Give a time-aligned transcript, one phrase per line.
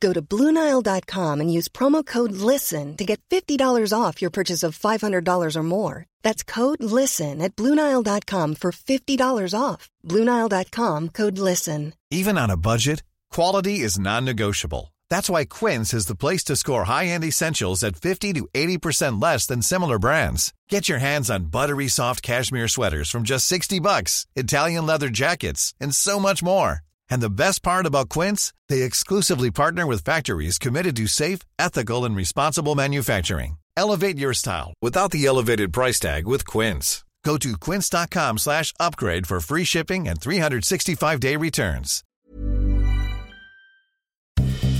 [0.00, 4.78] Go to BlueNile.com and use promo code LISTEN to get $50 off your purchase of
[4.78, 6.06] $500 or more.
[6.22, 9.88] That's code LISTEN at BlueNile.com for $50 off.
[10.04, 11.94] BlueNile.com code LISTEN.
[12.10, 14.92] Even on a budget, quality is non-negotiable.
[15.10, 19.46] That's why Quince is the place to score high-end essentials at 50 to 80% less
[19.46, 20.52] than similar brands.
[20.68, 25.74] Get your hands on buttery soft cashmere sweaters from just 60 bucks, Italian leather jackets,
[25.80, 26.82] and so much more.
[27.10, 32.04] And the best part about Quince, they exclusively partner with factories committed to safe, ethical,
[32.04, 33.56] and responsible manufacturing.
[33.76, 37.04] Elevate your style without the elevated price tag with Quince.
[37.24, 42.02] Go to quince.com slash upgrade for free shipping and 365-day returns.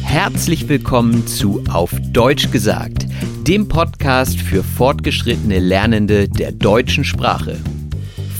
[0.02, 3.06] Herzlich willkommen zu Auf Deutsch gesagt,
[3.46, 7.60] dem Podcast für fortgeschrittene Lernende der deutschen Sprache.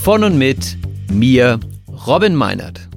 [0.01, 0.77] Von und mit
[1.11, 1.59] mir,
[2.07, 2.88] Robin Meinert.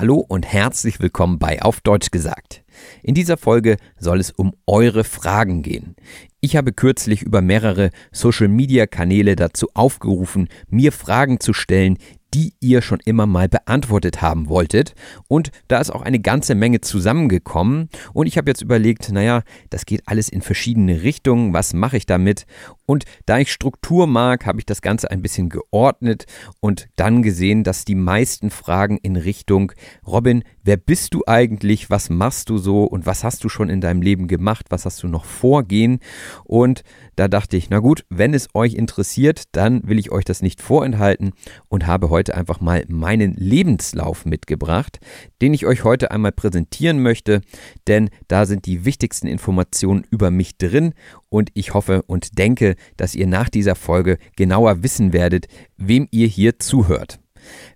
[0.00, 2.64] Hallo und herzlich willkommen bei Auf Deutsch gesagt.
[3.02, 5.94] In dieser Folge soll es um eure Fragen gehen.
[6.40, 11.98] Ich habe kürzlich über mehrere Social-Media-Kanäle dazu aufgerufen, mir Fragen zu stellen,
[12.34, 14.94] die ihr schon immer mal beantwortet haben wolltet.
[15.28, 17.88] Und da ist auch eine ganze Menge zusammengekommen.
[18.12, 21.52] Und ich habe jetzt überlegt, naja, das geht alles in verschiedene Richtungen.
[21.52, 22.46] Was mache ich damit?
[22.86, 26.26] Und da ich Struktur mag, habe ich das Ganze ein bisschen geordnet
[26.60, 29.72] und dann gesehen, dass die meisten Fragen in Richtung
[30.06, 31.90] Robin, wer bist du eigentlich?
[31.90, 32.84] Was machst du so?
[32.84, 34.66] Und was hast du schon in deinem Leben gemacht?
[34.70, 36.00] Was hast du noch vorgehen?
[36.44, 36.82] Und
[37.16, 40.60] da dachte ich, na gut, wenn es euch interessiert, dann will ich euch das nicht
[40.60, 41.32] vorenthalten
[41.68, 45.00] und habe heute einfach mal meinen Lebenslauf mitgebracht,
[45.40, 47.40] den ich euch heute einmal präsentieren möchte,
[47.86, 50.92] denn da sind die wichtigsten Informationen über mich drin
[51.30, 55.46] und ich hoffe und denke, dass ihr nach dieser Folge genauer wissen werdet,
[55.78, 57.20] wem ihr hier zuhört.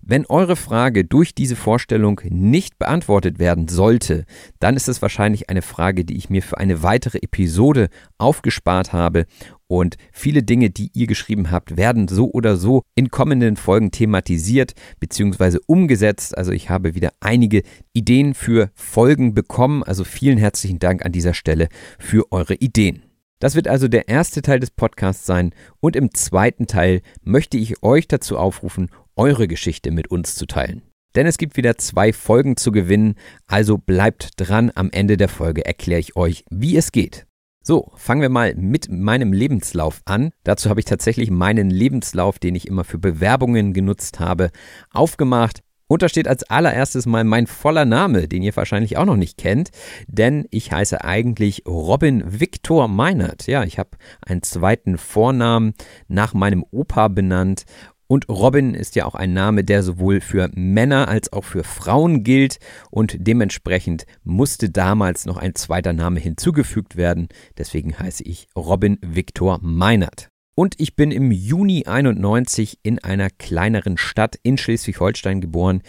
[0.01, 4.25] Wenn eure Frage durch diese Vorstellung nicht beantwortet werden sollte,
[4.59, 9.25] dann ist es wahrscheinlich eine Frage, die ich mir für eine weitere Episode aufgespart habe
[9.67, 14.73] und viele Dinge, die ihr geschrieben habt, werden so oder so in kommenden Folgen thematisiert
[14.99, 15.57] bzw.
[15.67, 16.37] umgesetzt.
[16.37, 19.83] Also ich habe wieder einige Ideen für Folgen bekommen.
[19.83, 23.03] Also vielen herzlichen Dank an dieser Stelle für eure Ideen.
[23.39, 27.83] Das wird also der erste Teil des Podcasts sein und im zweiten Teil möchte ich
[27.83, 30.83] euch dazu aufrufen, eure Geschichte mit uns zu teilen.
[31.15, 33.15] Denn es gibt wieder zwei Folgen zu gewinnen,
[33.47, 37.25] also bleibt dran, am Ende der Folge erkläre ich euch, wie es geht.
[37.67, 40.29] So, fangen wir mal mit meinem Lebenslauf an.
[40.43, 44.51] Dazu habe ich tatsächlich meinen Lebenslauf, den ich immer für Bewerbungen genutzt habe,
[44.91, 45.61] aufgemacht.
[45.87, 49.39] Und da steht als allererstes mal mein voller Name, den ihr wahrscheinlich auch noch nicht
[49.39, 49.71] kennt,
[50.07, 53.47] denn ich heiße eigentlich Robin Victor Meinert.
[53.47, 55.73] Ja, ich habe einen zweiten Vornamen
[56.07, 57.65] nach meinem Opa benannt
[58.07, 62.23] und Robin ist ja auch ein Name, der sowohl für Männer als auch für Frauen
[62.23, 62.59] gilt
[62.91, 67.29] und dementsprechend musste damals noch ein zweiter Name hinzugefügt werden.
[67.57, 70.29] Deswegen heiße ich Robin Victor Meinert.
[70.55, 75.81] Und ich bin im Juni 91 in einer kleineren Stadt in Schleswig-Holstein geboren.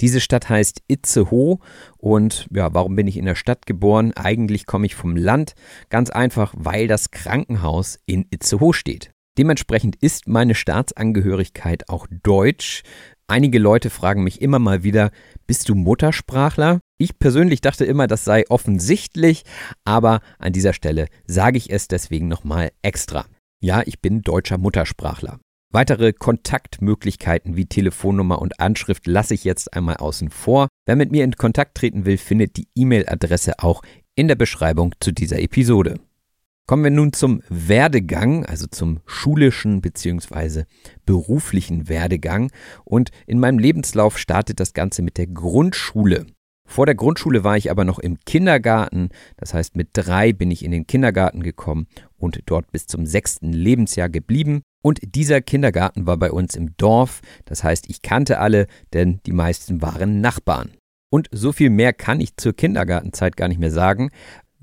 [0.00, 1.58] Diese Stadt heißt Itzehoe
[1.98, 4.12] und ja, warum bin ich in der Stadt geboren?
[4.14, 5.54] Eigentlich komme ich vom Land,
[5.88, 9.13] ganz einfach, weil das Krankenhaus in Itzehoe steht.
[9.36, 12.82] Dementsprechend ist meine Staatsangehörigkeit auch deutsch.
[13.26, 15.10] Einige Leute fragen mich immer mal wieder,
[15.46, 16.80] bist du Muttersprachler?
[16.98, 19.42] Ich persönlich dachte immer, das sei offensichtlich,
[19.84, 23.26] aber an dieser Stelle sage ich es deswegen nochmal extra.
[23.60, 25.40] Ja, ich bin deutscher Muttersprachler.
[25.72, 30.68] Weitere Kontaktmöglichkeiten wie Telefonnummer und Anschrift lasse ich jetzt einmal außen vor.
[30.86, 33.82] Wer mit mir in Kontakt treten will, findet die E-Mail-Adresse auch
[34.14, 35.98] in der Beschreibung zu dieser Episode.
[36.66, 40.64] Kommen wir nun zum Werdegang, also zum schulischen bzw.
[41.04, 42.50] beruflichen Werdegang.
[42.84, 46.24] Und in meinem Lebenslauf startet das Ganze mit der Grundschule.
[46.66, 49.10] Vor der Grundschule war ich aber noch im Kindergarten.
[49.36, 53.52] Das heißt, mit drei bin ich in den Kindergarten gekommen und dort bis zum sechsten
[53.52, 54.62] Lebensjahr geblieben.
[54.82, 59.32] Und dieser Kindergarten war bei uns im Dorf, das heißt, ich kannte alle, denn die
[59.32, 60.70] meisten waren Nachbarn.
[61.14, 64.10] Und so viel mehr kann ich zur Kindergartenzeit gar nicht mehr sagen,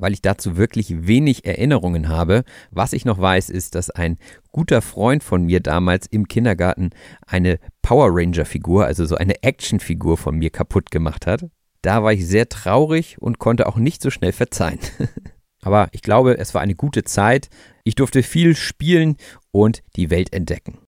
[0.02, 2.44] weil ich dazu wirklich wenig Erinnerungen habe.
[2.72, 4.18] Was ich noch weiß, ist, dass ein
[4.52, 6.90] guter Freund von mir damals im Kindergarten
[7.26, 11.46] eine Power Ranger Figur, also so eine Actionfigur von mir kaputt gemacht hat.
[11.84, 14.80] Da war ich sehr traurig und konnte auch nicht so schnell verzeihen.
[15.62, 17.50] Aber ich glaube, es war eine gute Zeit.
[17.84, 19.18] Ich durfte viel spielen
[19.52, 20.80] und die Welt entdecken.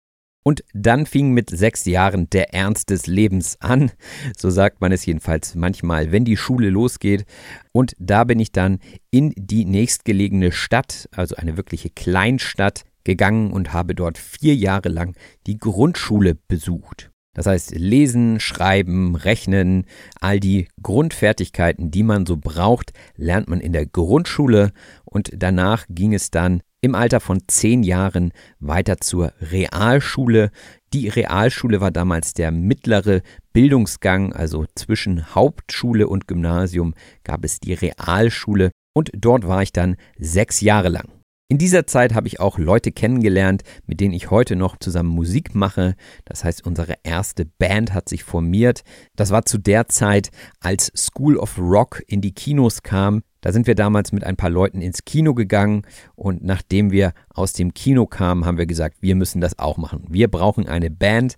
[0.43, 3.93] Und dann fing mit sechs Jahren der Ernst des Lebens an.
[4.37, 7.25] So sagt man es jedenfalls manchmal, wenn die Schule losgeht.
[7.73, 8.81] Und da bin ich dann
[9.11, 15.17] in die nächstgelegene Stadt, also eine wirkliche Kleinstadt, gegangen und habe dort vier Jahre lang
[15.47, 17.11] die Grundschule besucht.
[17.35, 19.87] Das heißt, lesen, schreiben, rechnen,
[20.21, 24.73] all die Grundfertigkeiten, die man so braucht, lernt man in der Grundschule
[25.05, 30.51] und danach ging es dann im Alter von zehn Jahren weiter zur Realschule.
[30.93, 36.95] Die Realschule war damals der mittlere Bildungsgang, also zwischen Hauptschule und Gymnasium
[37.25, 41.09] gab es die Realschule und dort war ich dann sechs Jahre lang.
[41.49, 45.55] In dieser Zeit habe ich auch Leute kennengelernt, mit denen ich heute noch zusammen Musik
[45.55, 45.97] mache.
[46.25, 48.85] Das heißt, unsere erste Band hat sich formiert.
[49.17, 50.31] Das war zu der Zeit,
[50.61, 53.23] als School of Rock in die Kinos kam.
[53.43, 55.83] Da sind wir damals mit ein paar Leuten ins Kino gegangen
[56.15, 60.05] und nachdem wir aus dem Kino kamen, haben wir gesagt, wir müssen das auch machen.
[60.09, 61.35] Wir brauchen eine Band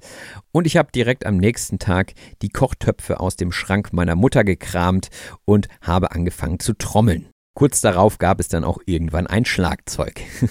[0.52, 2.12] und ich habe direkt am nächsten Tag
[2.42, 5.08] die Kochtöpfe aus dem Schrank meiner Mutter gekramt
[5.46, 7.26] und habe angefangen zu trommeln.
[7.54, 10.20] Kurz darauf gab es dann auch irgendwann ein Schlagzeug.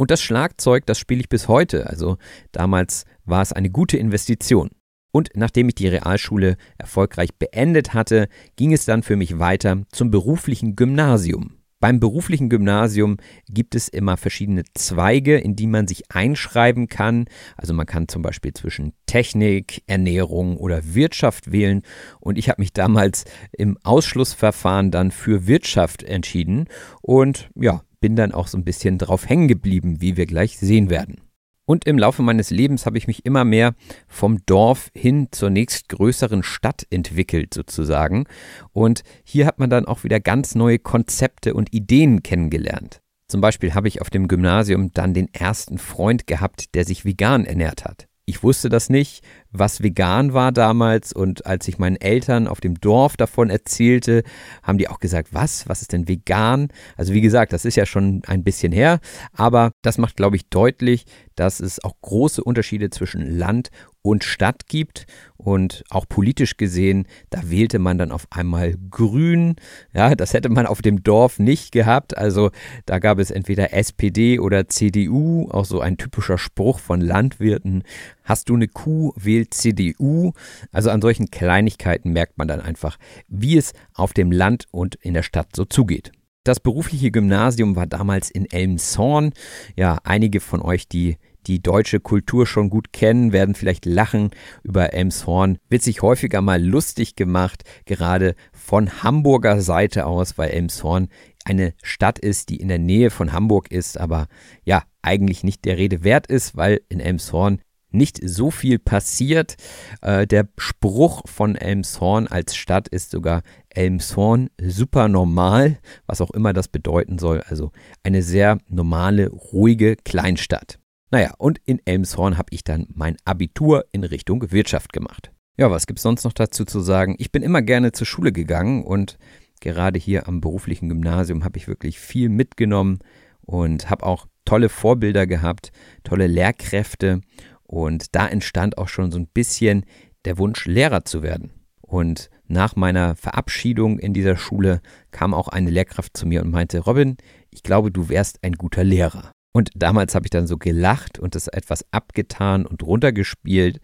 [0.00, 1.88] Und das Schlagzeug, das spiele ich bis heute.
[1.88, 2.18] Also
[2.52, 4.70] damals war es eine gute Investition.
[5.10, 10.10] Und nachdem ich die Realschule erfolgreich beendet hatte, ging es dann für mich weiter zum
[10.10, 11.58] beruflichen Gymnasium.
[11.80, 13.18] Beim beruflichen Gymnasium
[13.48, 17.26] gibt es immer verschiedene Zweige, in die man sich einschreiben kann.
[17.56, 21.82] Also man kann zum Beispiel zwischen Technik, Ernährung oder Wirtschaft wählen.
[22.18, 26.66] Und ich habe mich damals im Ausschlussverfahren dann für Wirtschaft entschieden
[27.00, 30.90] und ja, bin dann auch so ein bisschen drauf hängen geblieben, wie wir gleich sehen
[30.90, 31.27] werden.
[31.68, 33.74] Und im Laufe meines Lebens habe ich mich immer mehr
[34.06, 38.24] vom Dorf hin zur nächstgrößeren Stadt entwickelt, sozusagen.
[38.72, 43.02] Und hier hat man dann auch wieder ganz neue Konzepte und Ideen kennengelernt.
[43.26, 47.44] Zum Beispiel habe ich auf dem Gymnasium dann den ersten Freund gehabt, der sich vegan
[47.44, 48.08] ernährt hat.
[48.24, 52.80] Ich wusste das nicht, was vegan war damals und als ich meinen Eltern auf dem
[52.80, 54.22] Dorf davon erzählte,
[54.62, 56.68] haben die auch gesagt, was, was ist denn vegan?
[56.96, 59.00] Also wie gesagt, das ist ja schon ein bisschen her,
[59.32, 63.70] aber das macht, glaube ich, deutlich, dass es auch große Unterschiede zwischen Land
[64.02, 65.06] und Stadt gibt
[65.36, 69.56] und auch politisch gesehen, da wählte man dann auf einmal Grün.
[69.92, 72.16] Ja, das hätte man auf dem Dorf nicht gehabt.
[72.16, 72.50] Also
[72.86, 77.84] da gab es entweder SPD oder CDU, auch so ein typischer Spruch von Landwirten.
[78.28, 80.32] Hast du eine Kuh, wählt CDU.
[80.70, 85.14] Also an solchen Kleinigkeiten merkt man dann einfach, wie es auf dem Land und in
[85.14, 86.12] der Stadt so zugeht.
[86.44, 89.32] Das berufliche Gymnasium war damals in Elmshorn.
[89.76, 91.16] Ja, einige von euch, die
[91.46, 94.30] die deutsche Kultur schon gut kennen, werden vielleicht lachen.
[94.62, 101.08] Über Elmshorn wird sich häufiger mal lustig gemacht, gerade von Hamburger Seite aus, weil Elmshorn
[101.46, 104.26] eine Stadt ist, die in der Nähe von Hamburg ist, aber
[104.64, 109.56] ja, eigentlich nicht der Rede wert ist, weil in Elmshorn nicht so viel passiert.
[110.02, 116.52] Äh, der Spruch von Elmshorn als Stadt ist sogar Elmshorn super normal, was auch immer
[116.52, 117.42] das bedeuten soll.
[117.42, 120.78] Also eine sehr normale, ruhige Kleinstadt.
[121.10, 125.32] Naja, und in Elmshorn habe ich dann mein Abitur in Richtung Wirtschaft gemacht.
[125.56, 127.16] Ja, was gibt es sonst noch dazu zu sagen?
[127.18, 129.18] Ich bin immer gerne zur Schule gegangen und
[129.60, 133.00] gerade hier am beruflichen Gymnasium habe ich wirklich viel mitgenommen
[133.40, 135.72] und habe auch tolle Vorbilder gehabt,
[136.04, 137.22] tolle Lehrkräfte
[137.68, 139.84] und da entstand auch schon so ein bisschen
[140.24, 141.52] der Wunsch, Lehrer zu werden.
[141.80, 146.80] Und nach meiner Verabschiedung in dieser Schule kam auch eine Lehrkraft zu mir und meinte,
[146.80, 147.16] Robin,
[147.50, 149.32] ich glaube, du wärst ein guter Lehrer.
[149.52, 153.80] Und damals habe ich dann so gelacht und es etwas abgetan und runtergespielt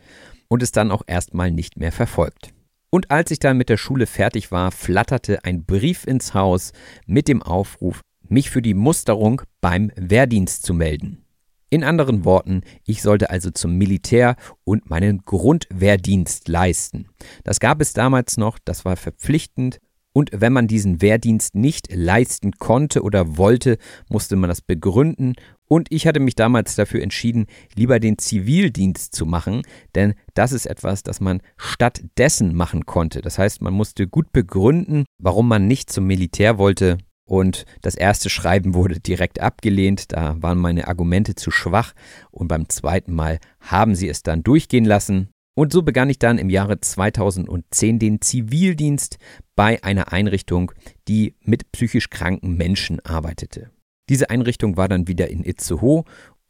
[0.48, 2.54] und es dann auch erstmal nicht mehr verfolgt.
[2.90, 6.72] Und als ich dann mit der Schule fertig war, flatterte ein Brief ins Haus
[7.06, 11.24] mit dem Aufruf, mich für die Musterung beim Wehrdienst zu melden.
[11.71, 17.09] In anderen Worten, ich sollte also zum Militär und meinen Grundwehrdienst leisten.
[17.42, 19.80] Das gab es damals noch, das war verpflichtend
[20.16, 23.78] und wenn man diesen Wehrdienst nicht leisten konnte oder wollte,
[24.09, 25.35] musste man das begründen.
[25.66, 29.62] Und ich hatte mich damals dafür entschieden, lieber den Zivildienst zu machen,
[29.97, 33.23] denn das ist etwas, das man stattdessen machen konnte.
[33.23, 36.99] Das heißt, man musste gut begründen, warum man nicht zum Militär wollte.
[37.26, 41.95] Und das erste Schreiben wurde direkt abgelehnt, da waren meine Argumente zu schwach
[42.31, 45.31] und beim zweiten Mal haben sie es dann durchgehen lassen.
[45.57, 49.19] Und so begann ich dann im Jahre 2010 den Zivildienst
[49.54, 50.73] bei einer Einrichtung,
[51.09, 53.71] die mit psychisch kranken Menschen arbeitete.
[54.11, 56.04] Diese Einrichtung war dann wieder in Itzehoe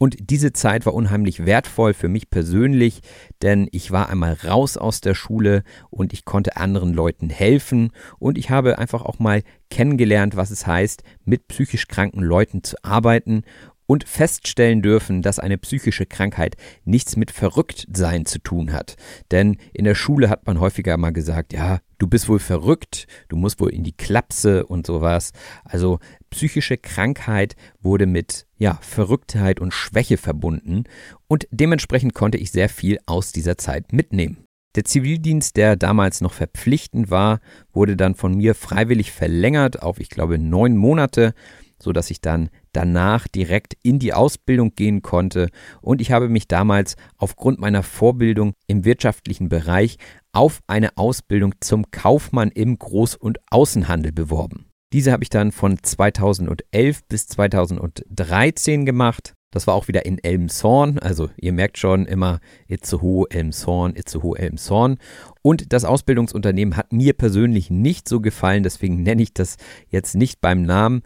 [0.04, 3.00] und diese Zeit war unheimlich wertvoll für mich persönlich,
[3.40, 7.90] denn ich war einmal raus aus der Schule und ich konnte anderen Leuten helfen.
[8.18, 12.76] Und ich habe einfach auch mal kennengelernt, was es heißt, mit psychisch kranken Leuten zu
[12.84, 13.44] arbeiten
[13.86, 18.96] und feststellen dürfen, dass eine psychische Krankheit nichts mit Verrücktsein zu tun hat.
[19.30, 23.36] Denn in der Schule hat man häufiger mal gesagt, ja, du bist wohl verrückt, du
[23.36, 25.32] musst wohl in die Klapse und sowas.
[25.64, 25.98] Also
[26.30, 30.84] psychische Krankheit wurde mit ja, Verrücktheit und Schwäche verbunden
[31.28, 34.44] und dementsprechend konnte ich sehr viel aus dieser Zeit mitnehmen.
[34.74, 37.38] Der Zivildienst, der damals noch verpflichtend war,
[37.72, 41.32] wurde dann von mir freiwillig verlängert auf, ich glaube, neun Monate
[41.78, 45.48] so dass ich dann danach direkt in die Ausbildung gehen konnte
[45.80, 49.98] und ich habe mich damals aufgrund meiner Vorbildung im wirtschaftlichen Bereich
[50.32, 54.66] auf eine Ausbildung zum Kaufmann im Groß- und Außenhandel beworben.
[54.92, 59.34] Diese habe ich dann von 2011 bis 2013 gemacht.
[59.50, 64.98] Das war auch wieder in Elmshorn, also ihr merkt schon immer Itzehoe, Elmshorn, Itzehoe, Elmshorn.
[65.42, 69.56] Und das Ausbildungsunternehmen hat mir persönlich nicht so gefallen, deswegen nenne ich das
[69.88, 71.02] jetzt nicht beim Namen,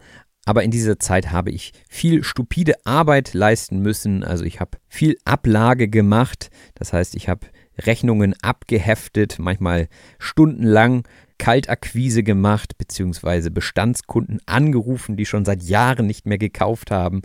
[0.49, 4.23] aber in dieser Zeit habe ich viel stupide Arbeit leisten müssen.
[4.23, 6.49] Also ich habe viel Ablage gemacht.
[6.73, 7.45] Das heißt, ich habe
[7.77, 16.39] Rechnungen abgeheftet, manchmal stundenlang Kaltakquise gemacht, beziehungsweise Bestandskunden angerufen, die schon seit Jahren nicht mehr
[16.39, 17.21] gekauft haben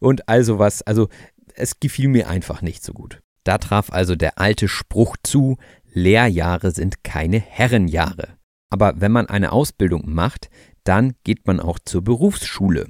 [0.00, 0.82] und also was.
[0.82, 1.06] Also
[1.54, 3.22] es gefiel mir einfach nicht so gut.
[3.44, 5.58] Da traf also der alte Spruch zu,
[5.92, 8.30] Lehrjahre sind keine Herrenjahre.
[8.68, 10.50] Aber wenn man eine Ausbildung macht,
[10.84, 12.88] dann geht man auch zur Berufsschule.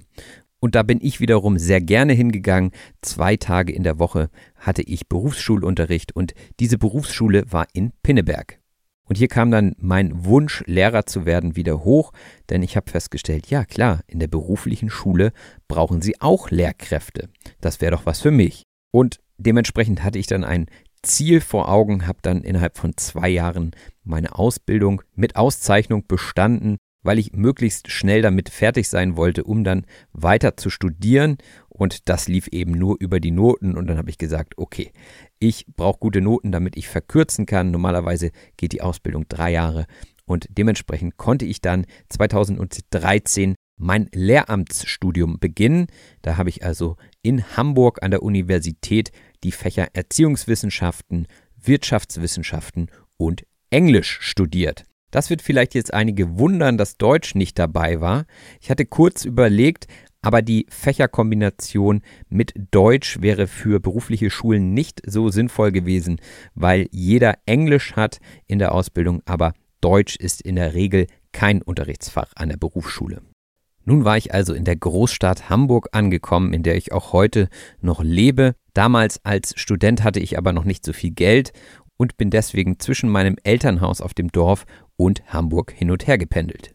[0.61, 2.71] Und da bin ich wiederum sehr gerne hingegangen.
[3.03, 8.61] Zwei Tage in der Woche hatte ich Berufsschulunterricht und diese Berufsschule war in Pinneberg.
[9.07, 12.13] Und hier kam dann mein Wunsch, Lehrer zu werden, wieder hoch,
[12.49, 15.33] denn ich habe festgestellt, ja klar, in der beruflichen Schule
[15.69, 17.29] brauchen sie auch Lehrkräfte.
[17.61, 18.63] Das wäre doch was für mich.
[18.91, 20.67] Und dementsprechend hatte ich dann ein
[21.03, 23.73] Ziel vor Augen, habe dann innerhalb von zwei Jahren
[24.03, 29.87] meine Ausbildung mit Auszeichnung bestanden weil ich möglichst schnell damit fertig sein wollte, um dann
[30.13, 31.39] weiter zu studieren.
[31.69, 33.77] Und das lief eben nur über die Noten.
[33.77, 34.91] Und dann habe ich gesagt, okay,
[35.39, 37.71] ich brauche gute Noten, damit ich verkürzen kann.
[37.71, 39.87] Normalerweise geht die Ausbildung drei Jahre.
[40.25, 45.87] Und dementsprechend konnte ich dann 2013 mein Lehramtsstudium beginnen.
[46.23, 51.27] Da habe ich also in Hamburg an der Universität die Fächer Erziehungswissenschaften,
[51.61, 54.85] Wirtschaftswissenschaften und Englisch studiert.
[55.15, 58.25] Das wird vielleicht jetzt einige wundern, dass Deutsch nicht dabei war.
[58.61, 59.87] Ich hatte kurz überlegt,
[60.23, 66.21] aber die Fächerkombination mit Deutsch wäre für berufliche Schulen nicht so sinnvoll gewesen,
[66.57, 68.19] weil jeder Englisch hat
[68.49, 73.23] in der Ausbildung, aber Deutsch ist in der Regel kein Unterrichtsfach an der Berufsschule.
[73.85, 77.49] Nun war ich also in der Großstadt Hamburg angekommen, in der ich auch heute
[77.81, 78.57] noch lebe.
[78.73, 81.53] Damals als Student hatte ich aber noch nicht so viel Geld
[81.97, 84.67] und bin deswegen zwischen meinem Elternhaus auf dem Dorf
[84.97, 86.75] und Hamburg hin und her gependelt.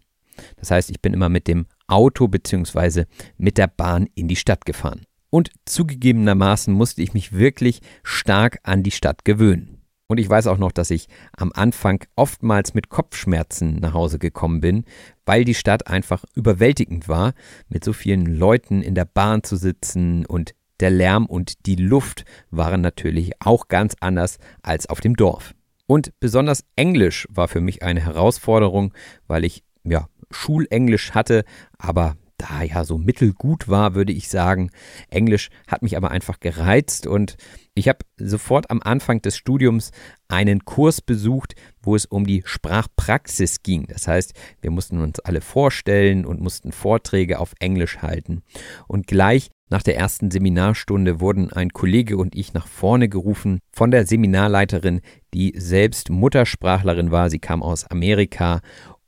[0.57, 3.05] Das heißt, ich bin immer mit dem Auto bzw.
[3.37, 5.05] mit der Bahn in die Stadt gefahren.
[5.29, 9.79] Und zugegebenermaßen musste ich mich wirklich stark an die Stadt gewöhnen.
[10.07, 11.07] Und ich weiß auch noch, dass ich
[11.37, 14.85] am Anfang oftmals mit Kopfschmerzen nach Hause gekommen bin,
[15.25, 17.33] weil die Stadt einfach überwältigend war,
[17.67, 22.25] mit so vielen Leuten in der Bahn zu sitzen und der Lärm und die Luft
[22.49, 25.53] waren natürlich auch ganz anders als auf dem Dorf.
[25.89, 28.93] Und besonders Englisch war für mich eine Herausforderung,
[29.25, 31.45] weil ich ja Schulenglisch hatte,
[31.79, 34.69] aber da ja so mittelgut war, würde ich sagen.
[35.09, 37.37] Englisch hat mich aber einfach gereizt und
[37.73, 39.89] ich habe sofort am Anfang des Studiums
[40.27, 43.87] einen Kurs besucht, wo es um die Sprachpraxis ging.
[43.87, 48.43] Das heißt, wir mussten uns alle vorstellen und mussten Vorträge auf Englisch halten.
[48.87, 53.91] Und gleich nach der ersten Seminarstunde wurden ein Kollege und ich nach vorne gerufen von
[53.91, 55.01] der Seminarleiterin,
[55.33, 57.29] die selbst Muttersprachlerin war.
[57.29, 58.61] Sie kam aus Amerika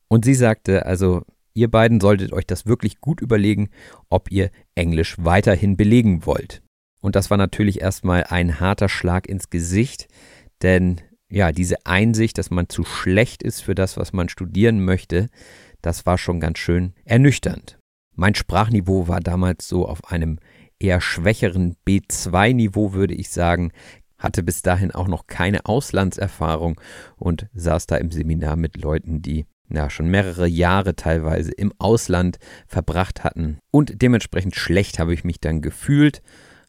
[0.07, 1.23] und sie sagte, also
[1.55, 3.69] ihr beiden solltet euch das wirklich gut überlegen,
[4.09, 6.61] ob ihr Englisch weiterhin belegen wollt.
[7.01, 10.07] Und das war natürlich erstmal ein harter Schlag ins Gesicht,
[10.61, 11.01] denn
[11.31, 15.27] ja, diese Einsicht, dass man zu schlecht ist für das, was man studieren möchte,
[15.81, 17.79] das war schon ganz schön ernüchternd.
[18.15, 20.39] Mein Sprachniveau war damals so auf einem
[20.81, 23.71] eher schwächeren B2-Niveau, würde ich sagen,
[24.17, 26.79] hatte bis dahin auch noch keine Auslandserfahrung
[27.17, 32.39] und saß da im Seminar mit Leuten, die ja, schon mehrere Jahre teilweise im Ausland
[32.67, 33.59] verbracht hatten.
[33.71, 36.21] Und dementsprechend schlecht habe ich mich dann gefühlt,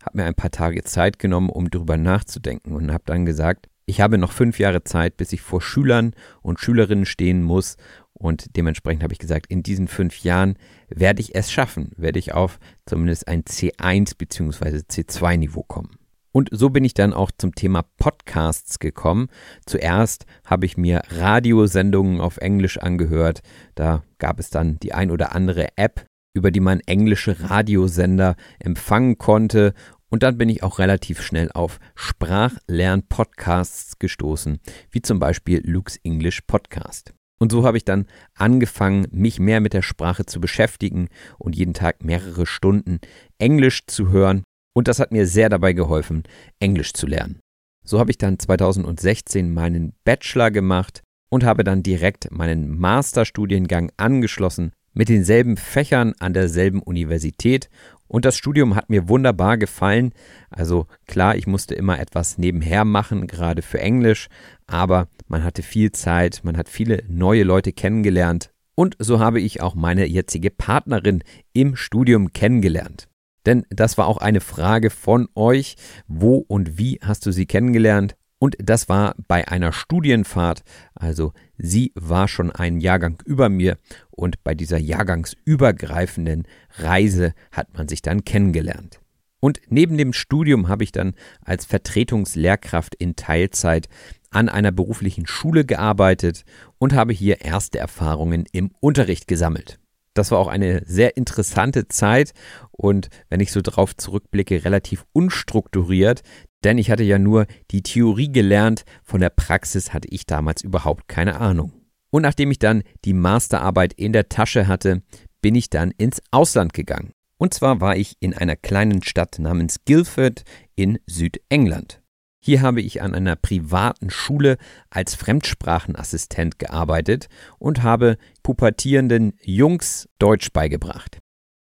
[0.04, 4.00] habe mir ein paar Tage Zeit genommen, um darüber nachzudenken und habe dann gesagt, ich
[4.00, 7.76] habe noch fünf Jahre Zeit, bis ich vor Schülern und Schülerinnen stehen muss.
[8.22, 10.54] Und dementsprechend habe ich gesagt, in diesen fünf Jahren
[10.88, 14.82] werde ich es schaffen, werde ich auf zumindest ein C1 bzw.
[14.88, 15.98] C2-Niveau kommen.
[16.30, 19.26] Und so bin ich dann auch zum Thema Podcasts gekommen.
[19.66, 23.40] Zuerst habe ich mir Radiosendungen auf Englisch angehört.
[23.74, 29.18] Da gab es dann die ein oder andere App, über die man englische Radiosender empfangen
[29.18, 29.74] konnte.
[30.10, 34.60] Und dann bin ich auch relativ schnell auf Sprachlern-Podcasts gestoßen,
[34.92, 37.14] wie zum Beispiel Luke's English Podcast.
[37.38, 41.08] Und so habe ich dann angefangen, mich mehr mit der Sprache zu beschäftigen
[41.38, 43.00] und jeden Tag mehrere Stunden
[43.38, 46.22] Englisch zu hören und das hat mir sehr dabei geholfen,
[46.60, 47.40] Englisch zu lernen.
[47.84, 54.72] So habe ich dann 2016 meinen Bachelor gemacht und habe dann direkt meinen Masterstudiengang angeschlossen
[54.94, 57.70] mit denselben Fächern an derselben Universität
[58.12, 60.12] und das Studium hat mir wunderbar gefallen.
[60.50, 64.28] Also klar, ich musste immer etwas nebenher machen, gerade für Englisch,
[64.66, 69.60] aber man hatte viel Zeit, man hat viele neue Leute kennengelernt und so habe ich
[69.60, 73.08] auch meine jetzige Partnerin im Studium kennengelernt.
[73.46, 75.76] Denn das war auch eine Frage von euch.
[76.06, 78.14] Wo und wie hast du sie kennengelernt?
[78.42, 80.64] Und das war bei einer Studienfahrt.
[80.96, 83.78] Also sie war schon einen Jahrgang über mir
[84.10, 89.00] und bei dieser jahrgangsübergreifenden Reise hat man sich dann kennengelernt.
[89.38, 93.88] Und neben dem Studium habe ich dann als Vertretungslehrkraft in Teilzeit
[94.32, 96.44] an einer beruflichen Schule gearbeitet
[96.78, 99.78] und habe hier erste Erfahrungen im Unterricht gesammelt.
[100.14, 102.32] Das war auch eine sehr interessante Zeit
[102.72, 106.22] und wenn ich so drauf zurückblicke, relativ unstrukturiert,
[106.64, 111.08] denn ich hatte ja nur die Theorie gelernt, von der Praxis hatte ich damals überhaupt
[111.08, 111.72] keine Ahnung.
[112.10, 115.02] Und nachdem ich dann die Masterarbeit in der Tasche hatte,
[115.40, 117.12] bin ich dann ins Ausland gegangen.
[117.38, 120.44] Und zwar war ich in einer kleinen Stadt namens Guildford
[120.76, 122.00] in Südengland.
[122.44, 124.58] Hier habe ich an einer privaten Schule
[124.90, 127.28] als Fremdsprachenassistent gearbeitet
[127.58, 131.21] und habe pubertierenden Jungs Deutsch beigebracht.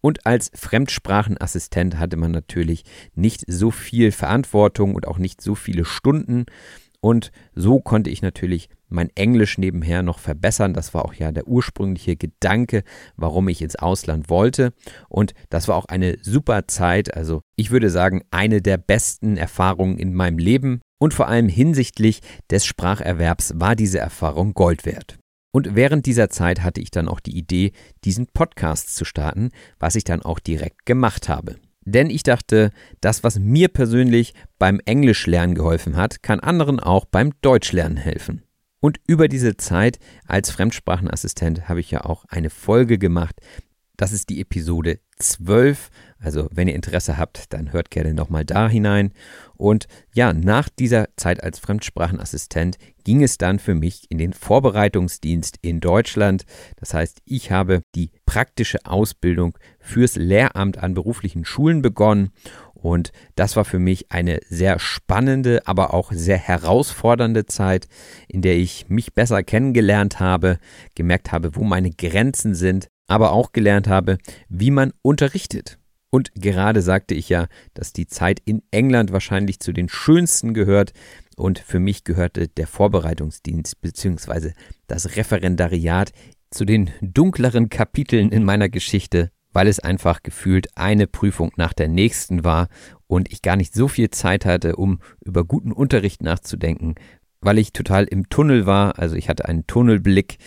[0.01, 2.85] Und als Fremdsprachenassistent hatte man natürlich
[3.15, 6.47] nicht so viel Verantwortung und auch nicht so viele Stunden.
[7.01, 10.75] Und so konnte ich natürlich mein Englisch nebenher noch verbessern.
[10.75, 12.83] Das war auch ja der ursprüngliche Gedanke,
[13.17, 14.73] warum ich ins Ausland wollte.
[15.09, 17.15] Und das war auch eine super Zeit.
[17.15, 20.81] Also ich würde sagen, eine der besten Erfahrungen in meinem Leben.
[20.99, 25.19] Und vor allem hinsichtlich des Spracherwerbs war diese Erfahrung Gold wert.
[25.53, 27.73] Und während dieser Zeit hatte ich dann auch die Idee,
[28.05, 31.57] diesen Podcast zu starten, was ich dann auch direkt gemacht habe.
[31.85, 37.33] Denn ich dachte, das, was mir persönlich beim Englischlernen geholfen hat, kann anderen auch beim
[37.41, 38.43] Deutschlernen helfen.
[38.81, 43.37] Und über diese Zeit als Fremdsprachenassistent habe ich ja auch eine Folge gemacht.
[43.97, 45.91] Das ist die Episode 12.
[46.23, 49.13] Also, wenn ihr Interesse habt, dann hört gerne nochmal da hinein.
[49.57, 55.57] Und ja, nach dieser Zeit als Fremdsprachenassistent ging es dann für mich in den Vorbereitungsdienst
[55.63, 56.45] in Deutschland.
[56.77, 62.33] Das heißt, ich habe die praktische Ausbildung fürs Lehramt an beruflichen Schulen begonnen
[62.83, 67.89] und das war für mich eine sehr spannende, aber auch sehr herausfordernde Zeit,
[68.27, 70.59] in der ich mich besser kennengelernt habe,
[70.95, 75.80] gemerkt habe, wo meine Grenzen sind, aber auch gelernt habe, wie man unterrichtet.
[76.11, 80.93] Und gerade sagte ich ja, dass die Zeit in England wahrscheinlich zu den schönsten gehört.
[81.37, 84.53] Und für mich gehörte der Vorbereitungsdienst bzw.
[84.87, 86.13] das Referendariat
[86.51, 91.89] zu den dunkleren Kapiteln in meiner Geschichte weil es einfach gefühlt eine Prüfung nach der
[91.89, 92.69] nächsten war
[93.07, 96.95] und ich gar nicht so viel Zeit hatte, um über guten Unterricht nachzudenken,
[97.41, 100.39] weil ich total im Tunnel war, also ich hatte einen Tunnelblick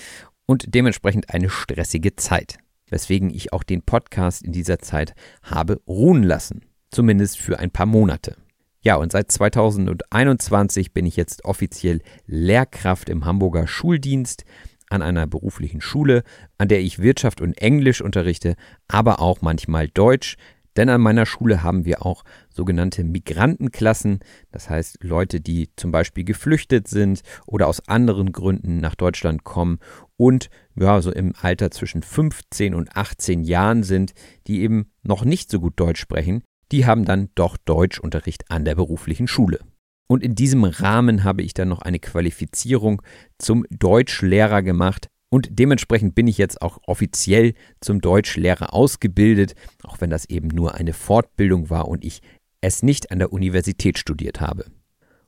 [0.46, 2.58] und dementsprechend eine stressige Zeit,
[2.90, 7.86] weswegen ich auch den Podcast in dieser Zeit habe ruhen lassen, zumindest für ein paar
[7.86, 8.36] Monate.
[8.82, 14.44] Ja, und seit 2021 bin ich jetzt offiziell Lehrkraft im Hamburger Schuldienst
[14.90, 16.24] an einer beruflichen Schule,
[16.58, 18.56] an der ich Wirtschaft und Englisch unterrichte,
[18.88, 20.36] aber auch manchmal Deutsch,
[20.76, 24.20] denn an meiner Schule haben wir auch sogenannte Migrantenklassen,
[24.52, 29.80] das heißt Leute, die zum Beispiel geflüchtet sind oder aus anderen Gründen nach Deutschland kommen
[30.18, 34.14] und ja, so im Alter zwischen 15 und 18 Jahren sind,
[34.48, 38.76] die eben noch nicht so gut Deutsch sprechen, die haben dann doch Deutschunterricht an der
[38.76, 39.60] beruflichen Schule.
[40.08, 43.02] Und in diesem Rahmen habe ich dann noch eine Qualifizierung
[43.38, 45.08] zum Deutschlehrer gemacht.
[45.30, 50.76] Und dementsprechend bin ich jetzt auch offiziell zum Deutschlehrer ausgebildet, auch wenn das eben nur
[50.76, 52.22] eine Fortbildung war und ich
[52.62, 54.66] es nicht an der Universität studiert habe.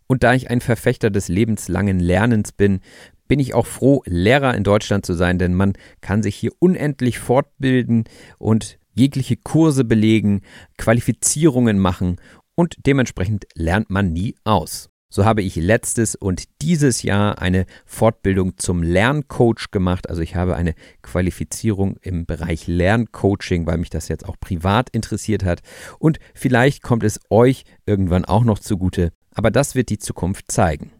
[0.08, 2.82] Und da ich ein Verfechter des lebenslangen Lernens bin,
[3.28, 7.20] bin ich auch froh, Lehrer in Deutschland zu sein, denn man kann sich hier unendlich
[7.20, 8.06] fortbilden
[8.38, 10.42] und jegliche Kurse belegen,
[10.78, 12.18] Qualifizierungen machen
[12.56, 14.90] und dementsprechend lernt man nie aus.
[15.16, 20.10] So habe ich letztes und dieses Jahr eine Fortbildung zum Lerncoach gemacht.
[20.10, 25.46] Also ich habe eine Qualifizierung im Bereich Lerncoaching, weil mich das jetzt auch privat interessiert
[25.46, 25.62] hat.
[26.00, 29.14] Und vielleicht kommt es euch irgendwann auch noch zugute.
[29.34, 30.92] Aber das wird die Zukunft zeigen.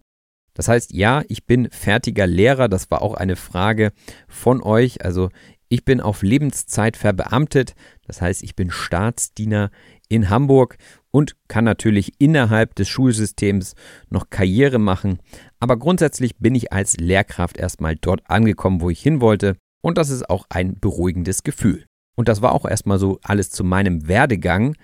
[0.56, 2.68] Das heißt, ja, ich bin fertiger Lehrer.
[2.68, 3.92] Das war auch eine Frage
[4.28, 5.06] von euch.
[5.06, 5.30] Also
[5.70, 7.76] ich bin auf Lebenszeit verbeamtet.
[8.08, 9.70] Das heißt, ich bin Staatsdiener
[10.10, 10.78] in Hamburg
[11.12, 13.76] und kann natürlich innerhalb des Schulsystems
[14.10, 15.20] noch Karriere machen.
[15.60, 19.58] Aber grundsätzlich bin ich als Lehrkraft erstmal dort angekommen, wo ich hin wollte.
[19.82, 21.86] Und das ist auch ein beruhigendes Gefühl.
[22.16, 24.76] Und das war auch erstmal so alles zu meinem Werdegang.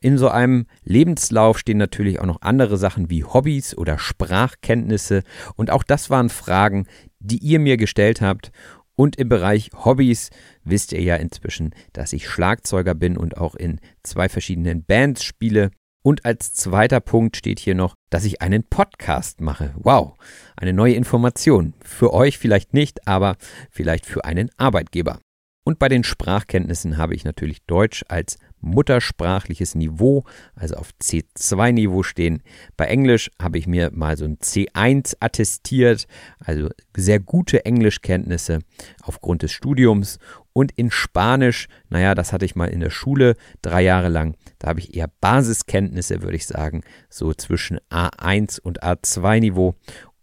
[0.00, 5.22] In so einem Lebenslauf stehen natürlich auch noch andere Sachen wie Hobbys oder Sprachkenntnisse.
[5.56, 6.86] Und auch das waren Fragen,
[7.18, 8.52] die ihr mir gestellt habt.
[8.94, 10.30] Und im Bereich Hobbys
[10.64, 15.70] wisst ihr ja inzwischen, dass ich Schlagzeuger bin und auch in zwei verschiedenen Bands spiele.
[16.02, 19.74] Und als zweiter Punkt steht hier noch, dass ich einen Podcast mache.
[19.76, 20.16] Wow,
[20.56, 21.74] eine neue Information.
[21.80, 23.36] Für euch vielleicht nicht, aber
[23.70, 25.20] vielleicht für einen Arbeitgeber.
[25.64, 32.42] Und bei den Sprachkenntnissen habe ich natürlich Deutsch als muttersprachliches Niveau, also auf C2-Niveau stehen.
[32.76, 36.06] Bei Englisch habe ich mir mal so ein C1 attestiert,
[36.40, 38.60] also sehr gute Englischkenntnisse
[39.02, 40.18] aufgrund des Studiums.
[40.52, 44.36] Und in Spanisch, naja, das hatte ich mal in der Schule drei Jahre lang.
[44.58, 49.76] Da habe ich eher Basiskenntnisse, würde ich sagen, so zwischen A1 und A2-Niveau.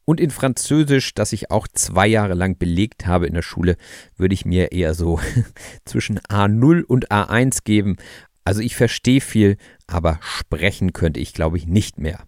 [0.06, 3.76] Und in Französisch, das ich auch zwei Jahre lang belegt habe in der Schule,
[4.16, 5.20] würde ich mir eher so
[5.86, 7.98] zwischen A0 und A1 geben.
[8.44, 12.24] Also ich verstehe viel, aber sprechen könnte ich, glaube ich, nicht mehr.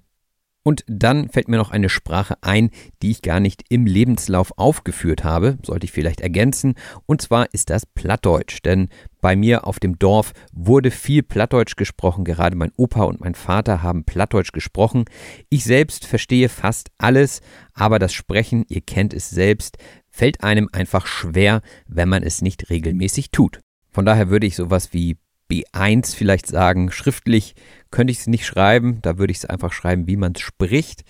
[0.68, 5.24] Und dann fällt mir noch eine Sprache ein, die ich gar nicht im Lebenslauf aufgeführt
[5.24, 6.74] habe, sollte ich vielleicht ergänzen,
[7.06, 8.90] und zwar ist das Plattdeutsch, denn
[9.22, 13.82] bei mir auf dem Dorf wurde viel Plattdeutsch gesprochen, gerade mein Opa und mein Vater
[13.82, 15.06] haben Plattdeutsch gesprochen.
[15.48, 17.40] Ich selbst verstehe fast alles,
[17.74, 19.78] aber das Sprechen, ihr kennt es selbst,
[20.10, 23.62] fällt einem einfach schwer, wenn man es nicht regelmäßig tut.
[23.90, 25.16] Von daher würde ich sowas wie
[25.50, 26.92] B1 vielleicht sagen.
[26.92, 27.56] Schriftlich
[27.92, 31.04] könnte ich es nicht schreiben, da würde ich es einfach schreiben, wie man es spricht.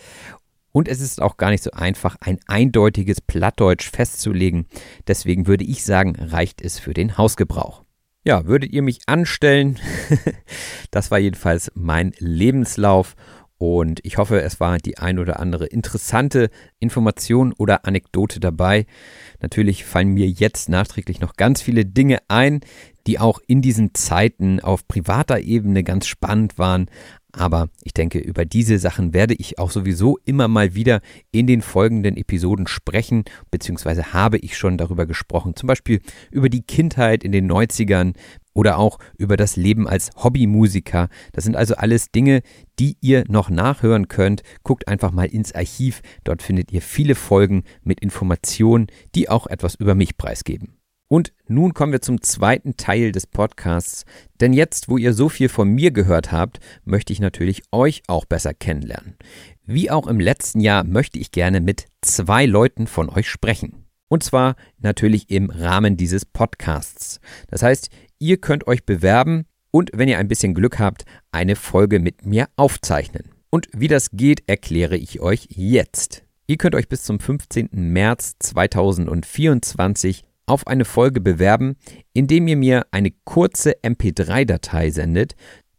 [0.71, 4.67] Und es ist auch gar nicht so einfach, ein eindeutiges Plattdeutsch festzulegen.
[5.07, 7.83] Deswegen würde ich sagen, reicht es für den Hausgebrauch.
[8.23, 9.79] Ja, würdet ihr mich anstellen?
[10.91, 13.15] das war jedenfalls mein Lebenslauf.
[13.57, 18.85] Und ich hoffe, es war die ein oder andere interessante Information oder Anekdote dabei.
[19.41, 22.61] Natürlich fallen mir jetzt nachträglich noch ganz viele Dinge ein,
[23.07, 26.87] die auch in diesen Zeiten auf privater Ebene ganz spannend waren.
[27.31, 31.61] Aber ich denke, über diese Sachen werde ich auch sowieso immer mal wieder in den
[31.61, 35.55] folgenden Episoden sprechen, beziehungsweise habe ich schon darüber gesprochen.
[35.55, 38.13] Zum Beispiel über die Kindheit in den 90ern
[38.57, 41.09] oder auch über das Leben als Hobbymusiker.
[41.31, 42.41] Das sind also alles Dinge,
[42.79, 44.41] die ihr noch nachhören könnt.
[44.63, 46.01] Guckt einfach mal ins Archiv.
[46.23, 50.73] Dort findet ihr viele Folgen mit Informationen, die auch etwas über mich preisgeben.
[51.07, 54.05] Und nun kommen wir zum zweiten Teil des Podcasts,
[54.41, 58.25] denn jetzt, wo ihr so viel von mir gehört habt, möchte ich natürlich euch auch
[58.25, 59.17] besser kennenlernen.
[59.65, 63.87] Wie auch im letzten Jahr möchte ich gerne mit zwei Leuten von euch sprechen.
[64.09, 67.19] Und zwar natürlich im Rahmen dieses Podcasts.
[67.47, 67.89] Das heißt,
[68.19, 72.47] ihr könnt euch bewerben und, wenn ihr ein bisschen Glück habt, eine Folge mit mir
[72.55, 73.31] aufzeichnen.
[73.49, 76.23] Und wie das geht, erkläre ich euch jetzt.
[76.47, 77.69] Ihr könnt euch bis zum 15.
[77.71, 81.75] März 2024 auf eine Folge bewerben,
[82.13, 85.35] indem ihr mir eine kurze MP3-Datei sendet,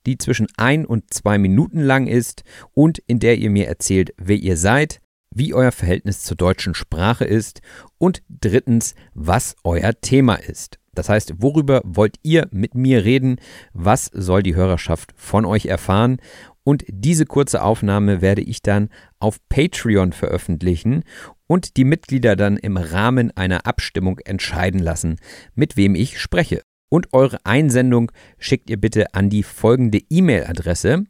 [0.07, 4.37] die zwischen ein und zwei Minuten lang ist und in der ihr mir erzählt, wer
[4.37, 5.01] ihr seid,
[5.35, 7.61] wie euer Verhältnis zur deutschen Sprache ist
[7.99, 10.79] und drittens, was euer Thema ist.
[10.99, 13.37] Das heißt, worüber wollt ihr mit mir reden?
[13.73, 16.19] Was soll die Hörerschaft von euch erfahren?
[16.65, 21.05] Und diese kurze Aufnahme werde ich dann auf Patreon veröffentlichen
[21.47, 25.17] und die Mitglieder dann im Rahmen einer Abstimmung entscheiden lassen,
[25.55, 26.63] mit wem ich spreche.
[26.91, 31.05] Und eure Einsendung schickt ihr bitte an die folgende E-Mail-Adresse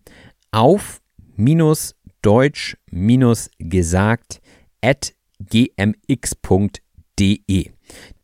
[0.51, 1.01] auf
[2.23, 4.41] deutsch-gesagt
[4.83, 6.81] at gmx.de.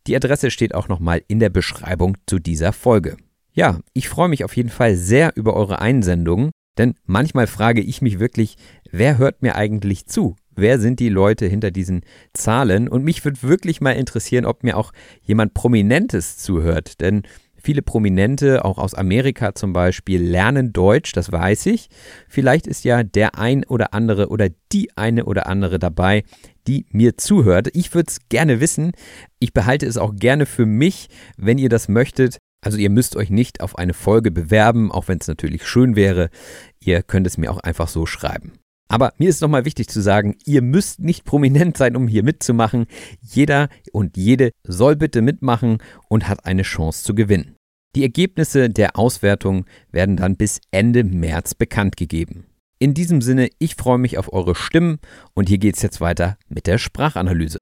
[0.07, 3.17] Die Adresse steht auch nochmal in der Beschreibung zu dieser Folge.
[3.53, 8.01] Ja, ich freue mich auf jeden Fall sehr über eure Einsendungen, denn manchmal frage ich
[8.01, 8.57] mich wirklich,
[8.91, 10.35] wer hört mir eigentlich zu?
[10.55, 12.01] wer sind die Leute hinter diesen
[12.33, 12.87] Zahlen?
[12.87, 14.91] Und mich würde wirklich mal interessieren, ob mir auch
[15.23, 17.01] jemand Prominentes zuhört.
[17.01, 17.23] Denn
[17.65, 21.89] Viele Prominente, auch aus Amerika zum Beispiel, lernen Deutsch, das weiß ich.
[22.29, 26.25] Vielleicht ist ja der ein oder andere oder die eine oder andere dabei,
[26.67, 27.69] die mir zuhört.
[27.73, 28.91] Ich würde es gerne wissen.
[29.39, 32.37] Ich behalte es auch gerne für mich, wenn ihr das möchtet.
[32.61, 36.29] Also ihr müsst euch nicht auf eine Folge bewerben, auch wenn es natürlich schön wäre.
[36.79, 38.59] Ihr könnt es mir auch einfach so schreiben.
[38.87, 42.85] Aber mir ist nochmal wichtig zu sagen, ihr müsst nicht prominent sein, um hier mitzumachen.
[43.21, 47.55] Jeder und jede soll bitte mitmachen und hat eine Chance zu gewinnen.
[47.95, 52.45] Die Ergebnisse der Auswertung werden dann bis Ende März bekannt gegeben.
[52.77, 54.99] In diesem Sinne, ich freue mich auf eure Stimmen
[55.33, 57.57] und hier geht es jetzt weiter mit der Sprachanalyse.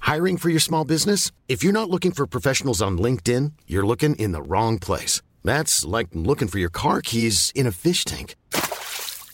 [0.00, 1.32] Hiring for your small business?
[1.48, 5.20] If you're not looking for professionals on LinkedIn, you're looking in the wrong place.
[5.44, 8.36] That's like looking for your car keys in a fish tank.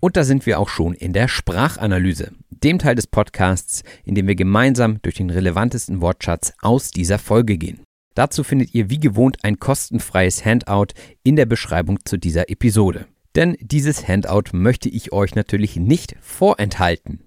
[0.00, 4.28] Und da sind wir auch schon in der Sprachanalyse, dem Teil des Podcasts, in dem
[4.28, 7.80] wir gemeinsam durch den relevantesten Wortschatz aus dieser Folge gehen.
[8.14, 10.88] Dazu findet ihr wie gewohnt ein kostenfreies Handout
[11.22, 13.06] in der Beschreibung zu dieser Episode.
[13.34, 17.20] Denn dieses Handout möchte ich euch natürlich nicht vorenthalten.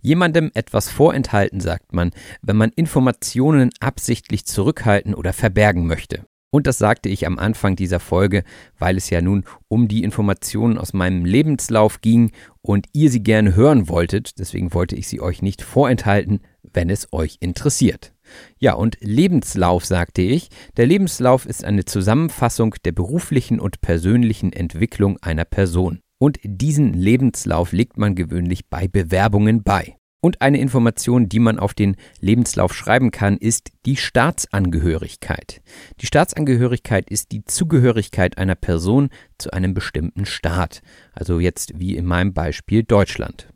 [0.00, 2.10] Jemandem etwas vorenthalten sagt man,
[2.42, 6.26] wenn man Informationen absichtlich zurückhalten oder verbergen möchte.
[6.54, 8.44] Und das sagte ich am Anfang dieser Folge,
[8.78, 12.30] weil es ja nun um die Informationen aus meinem Lebenslauf ging
[12.62, 14.38] und ihr sie gerne hören wolltet.
[14.38, 18.12] Deswegen wollte ich sie euch nicht vorenthalten, wenn es euch interessiert.
[18.60, 20.48] Ja, und Lebenslauf sagte ich.
[20.76, 25.98] Der Lebenslauf ist eine Zusammenfassung der beruflichen und persönlichen Entwicklung einer Person.
[26.20, 29.96] Und diesen Lebenslauf legt man gewöhnlich bei Bewerbungen bei.
[30.24, 35.60] Und eine Information, die man auf den Lebenslauf schreiben kann, ist die Staatsangehörigkeit.
[36.00, 40.80] Die Staatsangehörigkeit ist die Zugehörigkeit einer Person zu einem bestimmten Staat.
[41.12, 43.48] Also jetzt wie in meinem Beispiel Deutschland.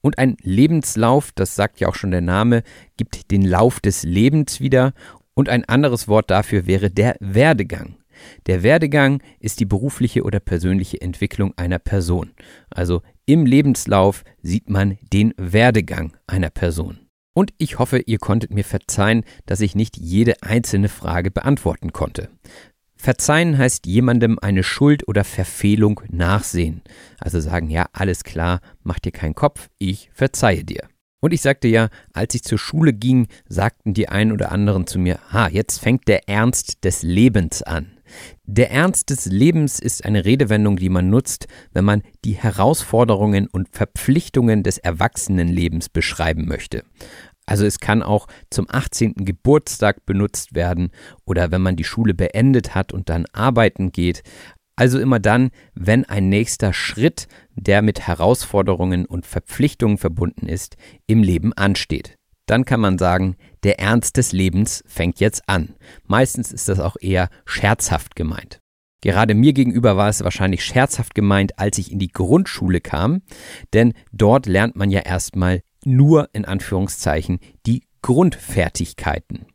[0.00, 2.64] Und ein Lebenslauf, das sagt ja auch schon der Name,
[2.96, 4.94] gibt den Lauf des Lebens wieder.
[5.34, 7.94] Und ein anderes Wort dafür wäre der Werdegang.
[8.46, 12.32] Der Werdegang ist die berufliche oder persönliche Entwicklung einer Person.
[12.70, 16.98] Also im Lebenslauf sieht man den Werdegang einer Person.
[17.34, 22.30] Und ich hoffe, ihr konntet mir verzeihen, dass ich nicht jede einzelne Frage beantworten konnte.
[22.96, 26.82] Verzeihen heißt jemandem eine Schuld oder Verfehlung nachsehen.
[27.20, 30.88] Also sagen, ja, alles klar, mach dir keinen Kopf, ich verzeihe dir.
[31.20, 34.98] Und ich sagte ja, als ich zur Schule ging, sagten die einen oder anderen zu
[34.98, 37.97] mir, ha, jetzt fängt der Ernst des Lebens an.
[38.44, 43.68] Der Ernst des Lebens ist eine Redewendung, die man nutzt, wenn man die Herausforderungen und
[43.70, 46.82] Verpflichtungen des Erwachsenenlebens beschreiben möchte.
[47.46, 49.14] Also es kann auch zum 18.
[49.16, 50.90] Geburtstag benutzt werden
[51.24, 54.22] oder wenn man die Schule beendet hat und dann arbeiten geht.
[54.76, 61.22] Also immer dann, wenn ein nächster Schritt, der mit Herausforderungen und Verpflichtungen verbunden ist, im
[61.22, 62.17] Leben ansteht
[62.50, 65.74] dann kann man sagen, der Ernst des Lebens fängt jetzt an.
[66.06, 68.60] Meistens ist das auch eher scherzhaft gemeint.
[69.00, 73.22] Gerade mir gegenüber war es wahrscheinlich scherzhaft gemeint, als ich in die Grundschule kam,
[73.72, 79.46] denn dort lernt man ja erstmal nur in Anführungszeichen die Grundfertigkeiten.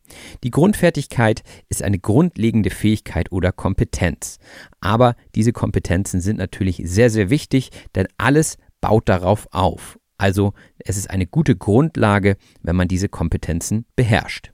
[0.42, 4.38] Die Grundfertigkeit ist eine grundlegende Fähigkeit oder Kompetenz.
[4.80, 9.98] Aber diese Kompetenzen sind natürlich sehr, sehr wichtig, denn alles baut darauf auf.
[10.16, 14.52] Also es ist eine gute Grundlage, wenn man diese Kompetenzen beherrscht.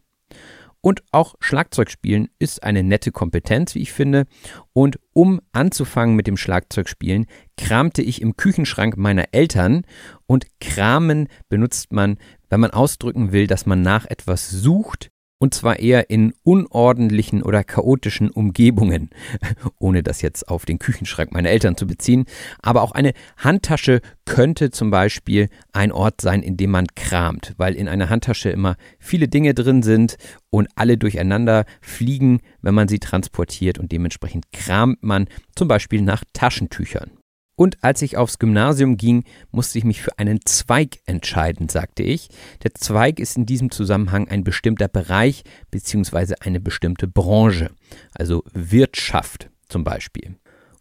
[0.82, 4.24] Und auch Schlagzeugspielen ist eine nette Kompetenz, wie ich finde.
[4.72, 7.26] Und um anzufangen mit dem Schlagzeugspielen,
[7.58, 9.82] kramte ich im Küchenschrank meiner Eltern.
[10.26, 12.16] Und kramen benutzt man,
[12.48, 17.64] wenn man ausdrücken will, dass man nach etwas sucht, und zwar eher in unordentlichen oder
[17.64, 19.10] chaotischen Umgebungen,
[19.78, 22.26] ohne das jetzt auf den Küchenschrank meiner Eltern zu beziehen.
[22.60, 27.74] Aber auch eine Handtasche könnte zum Beispiel ein Ort sein, in dem man kramt, weil
[27.74, 30.16] in einer Handtasche immer viele Dinge drin sind
[30.50, 35.26] und alle durcheinander fliegen, wenn man sie transportiert und dementsprechend kramt man
[35.56, 37.19] zum Beispiel nach Taschentüchern.
[37.60, 42.30] Und als ich aufs Gymnasium ging, musste ich mich für einen Zweig entscheiden, sagte ich.
[42.62, 46.36] Der Zweig ist in diesem Zusammenhang ein bestimmter Bereich bzw.
[46.40, 47.70] eine bestimmte Branche,
[48.14, 50.36] also Wirtschaft zum Beispiel.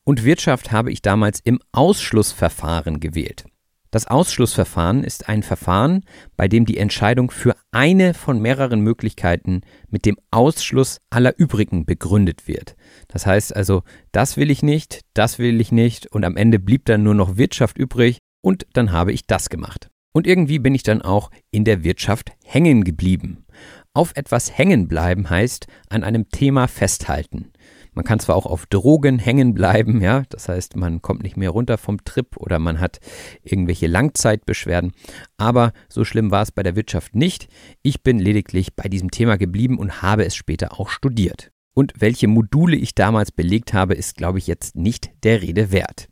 [0.05, 3.43] Und Wirtschaft habe ich damals im Ausschlussverfahren gewählt.
[3.91, 6.05] Das Ausschlussverfahren ist ein Verfahren,
[6.37, 12.47] bei dem die Entscheidung für eine von mehreren Möglichkeiten mit dem Ausschluss aller übrigen begründet
[12.47, 12.75] wird.
[13.07, 16.85] Das heißt also, das will ich nicht, das will ich nicht und am Ende blieb
[16.85, 19.89] dann nur noch Wirtschaft übrig und dann habe ich das gemacht.
[20.13, 23.45] Und irgendwie bin ich dann auch in der Wirtschaft hängen geblieben.
[23.93, 27.51] Auf etwas hängen bleiben heißt an einem Thema festhalten.
[27.93, 31.49] Man kann zwar auch auf Drogen hängen bleiben, ja, das heißt, man kommt nicht mehr
[31.49, 32.99] runter vom Trip oder man hat
[33.43, 34.93] irgendwelche Langzeitbeschwerden,
[35.37, 37.47] aber so schlimm war es bei der Wirtschaft nicht.
[37.81, 41.51] Ich bin lediglich bei diesem Thema geblieben und habe es später auch studiert.
[41.73, 46.09] Und welche Module ich damals belegt habe, ist, glaube ich, jetzt nicht der Rede wert.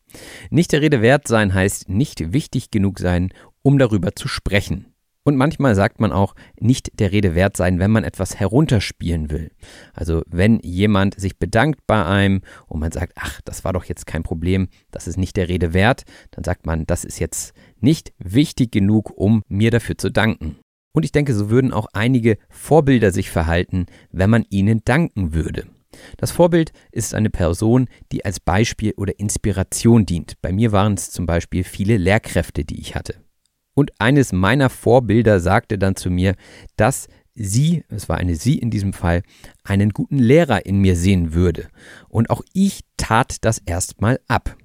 [0.49, 4.93] Nicht der Rede wert sein heißt nicht wichtig genug sein, um darüber zu sprechen.
[5.27, 9.51] Und manchmal sagt man auch, nicht der Rede wert sein, wenn man etwas herunterspielen will.
[9.93, 14.07] Also wenn jemand sich bedankt bei einem und man sagt, ach, das war doch jetzt
[14.07, 18.13] kein Problem, das ist nicht der Rede wert, dann sagt man, das ist jetzt nicht
[18.19, 20.59] wichtig genug, um mir dafür zu danken.
[20.93, 25.65] Und ich denke, so würden auch einige Vorbilder sich verhalten, wenn man ihnen danken würde.
[26.15, 30.35] Das Vorbild ist eine Person, die als Beispiel oder Inspiration dient.
[30.41, 33.26] Bei mir waren es zum Beispiel viele Lehrkräfte, die ich hatte.
[33.77, 36.33] Und eines meiner Vorbilder sagte dann zu mir,
[36.77, 39.21] dass sie, es war eine sie in diesem Fall,
[39.63, 41.67] einen guten Lehrer in mir sehen würde.
[42.09, 44.57] Und auch ich tat das erstmal ab.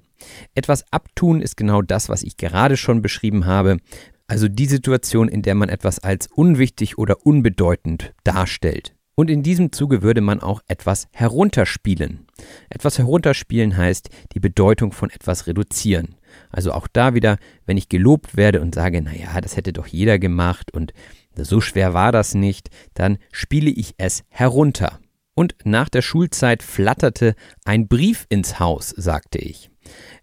[0.55, 3.77] Etwas abtun ist genau das, was ich gerade schon beschrieben habe.
[4.25, 8.95] Also die Situation, in der man etwas als unwichtig oder unbedeutend darstellt.
[9.13, 12.25] Und in diesem Zuge würde man auch etwas herunterspielen.
[12.71, 16.15] Etwas herunterspielen heißt die Bedeutung von etwas reduzieren.
[16.49, 20.19] Also auch da wieder, wenn ich gelobt werde und sage, naja, das hätte doch jeder
[20.19, 20.93] gemacht und
[21.35, 24.99] so schwer war das nicht, dann spiele ich es herunter.
[25.35, 29.71] Und nach der Schulzeit flatterte ein Brief ins Haus, sagte ich.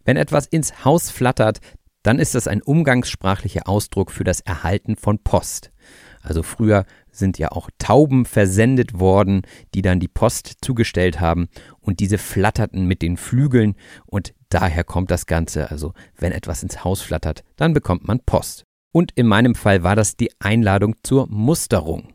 [0.05, 1.59] Wenn etwas ins Haus flattert,
[2.03, 5.70] dann ist das ein umgangssprachlicher Ausdruck für das Erhalten von Post.
[6.23, 9.42] Also früher sind ja auch Tauben versendet worden,
[9.75, 11.49] die dann die Post zugestellt haben
[11.81, 13.75] und diese flatterten mit den Flügeln
[14.07, 15.71] und daher kommt das Ganze.
[15.71, 18.65] Also wenn etwas ins Haus flattert, dann bekommt man Post.
[18.93, 22.13] Und in meinem Fall war das die Einladung zur Musterung.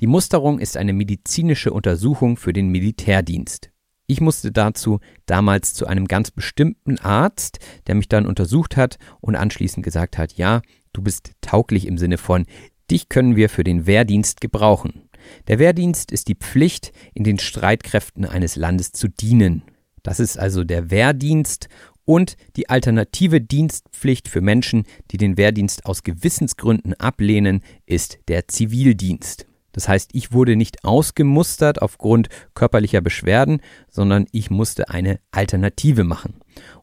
[0.00, 3.70] Die Musterung ist eine medizinische Untersuchung für den Militärdienst.
[4.08, 9.34] Ich musste dazu damals zu einem ganz bestimmten Arzt, der mich dann untersucht hat und
[9.34, 12.46] anschließend gesagt hat, ja, du bist tauglich im Sinne von,
[12.88, 15.08] Dich können wir für den Wehrdienst gebrauchen.
[15.48, 19.64] Der Wehrdienst ist die Pflicht, in den Streitkräften eines Landes zu dienen.
[20.06, 21.68] Das ist also der Wehrdienst
[22.04, 29.46] und die alternative Dienstpflicht für Menschen, die den Wehrdienst aus Gewissensgründen ablehnen, ist der Zivildienst.
[29.72, 36.34] Das heißt, ich wurde nicht ausgemustert aufgrund körperlicher Beschwerden, sondern ich musste eine Alternative machen.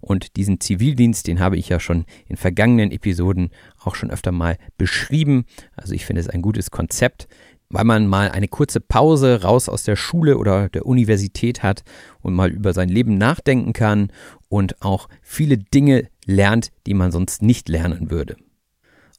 [0.01, 4.57] Und diesen Zivildienst, den habe ich ja schon in vergangenen Episoden auch schon öfter mal
[4.77, 5.45] beschrieben.
[5.77, 7.29] Also ich finde es ein gutes Konzept,
[7.73, 11.83] weil man mal eine kurze Pause raus aus der Schule oder der Universität hat
[12.21, 14.11] und mal über sein Leben nachdenken kann
[14.47, 18.37] und auch viele Dinge lernt, die man sonst nicht lernen würde.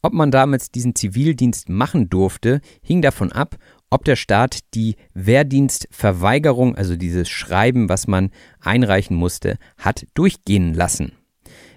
[0.02, 3.56] Ob man damals diesen Zivildienst machen durfte, hing davon ab,
[3.90, 11.12] ob der Staat die Wehrdienstverweigerung, also dieses Schreiben, was man einreichen musste, hat durchgehen lassen.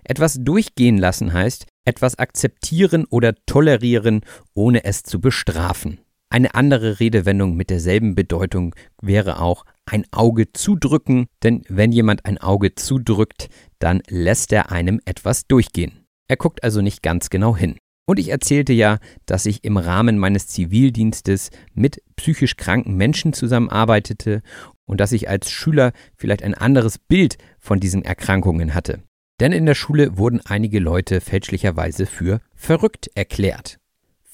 [0.04, 4.22] Etwas durchgehen lassen heißt, etwas akzeptieren oder tolerieren,
[4.54, 6.00] ohne es zu bestrafen.
[6.30, 12.38] Eine andere Redewendung mit derselben Bedeutung wäre auch ein Auge zudrücken, denn wenn jemand ein
[12.38, 13.48] Auge zudrückt,
[13.80, 16.06] dann lässt er einem etwas durchgehen.
[16.28, 17.78] Er guckt also nicht ganz genau hin.
[18.10, 24.42] Und ich erzählte ja, dass ich im Rahmen meines Zivildienstes mit psychisch kranken Menschen zusammenarbeitete
[24.86, 29.02] und dass ich als Schüler vielleicht ein anderes Bild von diesen Erkrankungen hatte.
[29.40, 33.78] Denn in der Schule wurden einige Leute fälschlicherweise für verrückt erklärt.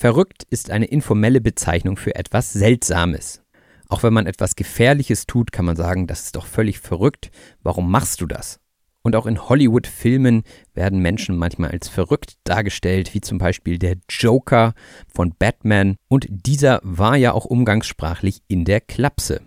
[0.03, 3.41] Verrückt ist eine informelle Bezeichnung für etwas Seltsames.
[3.87, 7.31] Auch wenn man etwas Gefährliches tut, kann man sagen, das ist doch völlig verrückt.
[7.61, 8.59] Warum machst du das?
[9.01, 14.73] Und auch in Hollywood-Filmen werden Menschen manchmal als verrückt dargestellt, wie zum Beispiel der Joker
[15.07, 15.95] von Batman.
[16.09, 19.39] Und dieser war ja auch umgangssprachlich in der Klapse.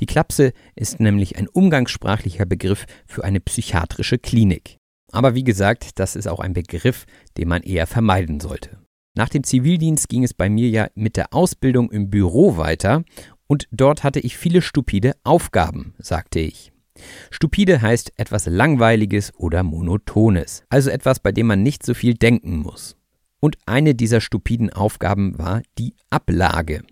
[0.00, 4.78] Die Klapse ist nämlich ein umgangssprachlicher Begriff für eine psychiatrische Klinik.
[5.12, 7.06] Aber wie gesagt, das ist auch ein Begriff,
[7.36, 8.81] den man eher vermeiden sollte.
[9.14, 13.04] Nach dem Zivildienst ging es bei mir ja mit der Ausbildung im Büro weiter
[13.46, 16.72] und dort hatte ich viele stupide Aufgaben, sagte ich.
[17.30, 22.56] Stupide heißt etwas Langweiliges oder Monotones, also etwas, bei dem man nicht so viel denken
[22.58, 22.96] muss.
[23.40, 26.82] Und eine dieser stupiden Aufgaben war die Ablage.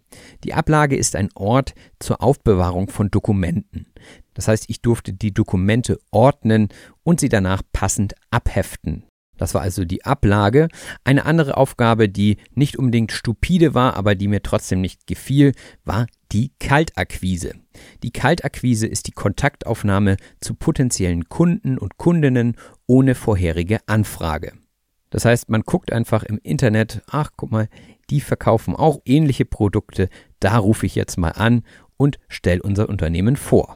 [0.42, 3.86] Die Ablage ist ein Ort zur Aufbewahrung von Dokumenten.
[4.34, 6.68] Das heißt, ich durfte die Dokumente ordnen
[7.04, 9.04] und sie danach passend abheften.
[9.40, 10.68] Das war also die Ablage.
[11.02, 16.06] Eine andere Aufgabe, die nicht unbedingt stupide war, aber die mir trotzdem nicht gefiel, war
[16.30, 17.54] die Kaltakquise.
[18.02, 22.54] Die Kaltakquise ist die Kontaktaufnahme zu potenziellen Kunden und Kundinnen
[22.86, 24.52] ohne vorherige Anfrage.
[25.08, 27.68] Das heißt, man guckt einfach im Internet, ach guck mal,
[28.10, 30.10] die verkaufen auch ähnliche Produkte,
[30.40, 31.62] da rufe ich jetzt mal an
[31.96, 33.74] und stelle unser Unternehmen vor.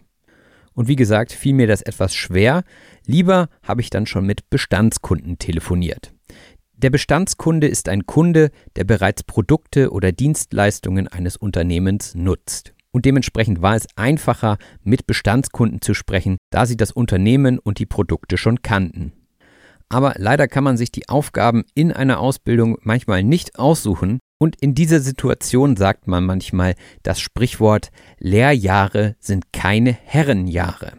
[0.75, 2.65] Und wie gesagt, fiel mir das etwas schwer,
[3.07, 6.13] lieber habe ich dann schon mit Bestandskunden telefoniert.
[6.77, 12.75] Der Bestandskunde ist ein Kunde, der bereits Produkte oder Dienstleistungen eines Unternehmens nutzt.
[12.91, 17.87] Und dementsprechend war es einfacher, mit Bestandskunden zu sprechen, da sie das Unternehmen und die
[17.87, 19.13] Produkte schon kannten.
[19.89, 24.75] Aber leider kann man sich die Aufgaben in einer Ausbildung manchmal nicht aussuchen und in
[24.75, 30.93] dieser Situation sagt man manchmal das Sprichwort Lehrjahre sind keine Herrenjahre.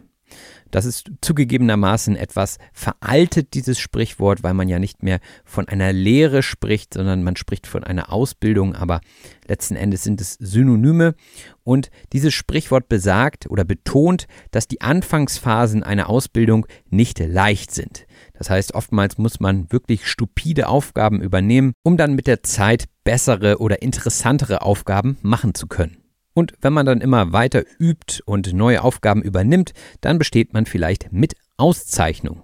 [0.76, 6.44] Das ist zugegebenermaßen etwas veraltet, dieses Sprichwort, weil man ja nicht mehr von einer Lehre
[6.44, 9.00] spricht, sondern man spricht von einer Ausbildung, aber
[9.48, 11.16] letzten Endes sind es Synonyme.
[11.64, 18.06] Und dieses Sprichwort besagt oder betont, dass die Anfangsphasen einer Ausbildung nicht leicht sind.
[18.34, 23.60] Das heißt, oftmals muss man wirklich stupide Aufgaben übernehmen, um dann mit der Zeit bessere
[23.60, 26.05] oder interessantere Aufgaben machen zu können.
[26.36, 29.72] Und wenn man dann immer weiter übt und neue Aufgaben übernimmt,
[30.02, 32.44] dann besteht man vielleicht mit Auszeichnung.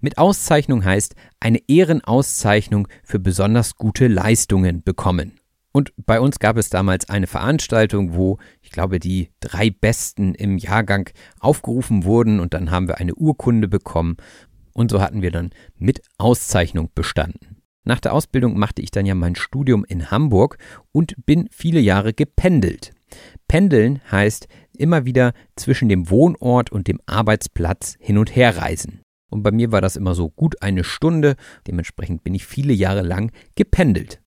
[0.00, 5.38] Mit Auszeichnung heißt eine Ehrenauszeichnung für besonders gute Leistungen bekommen.
[5.70, 10.58] Und bei uns gab es damals eine Veranstaltung, wo ich glaube, die drei Besten im
[10.58, 11.08] Jahrgang
[11.38, 14.16] aufgerufen wurden und dann haben wir eine Urkunde bekommen
[14.72, 17.62] und so hatten wir dann mit Auszeichnung bestanden.
[17.84, 20.58] Nach der Ausbildung machte ich dann ja mein Studium in Hamburg
[20.90, 22.92] und bin viele Jahre gependelt.
[23.48, 24.46] Pendeln heißt
[24.76, 29.00] immer wieder zwischen dem Wohnort und dem Arbeitsplatz hin und her reisen.
[29.30, 31.36] Und bei mir war das immer so gut eine Stunde,
[31.66, 34.20] dementsprechend bin ich viele Jahre lang gependelt.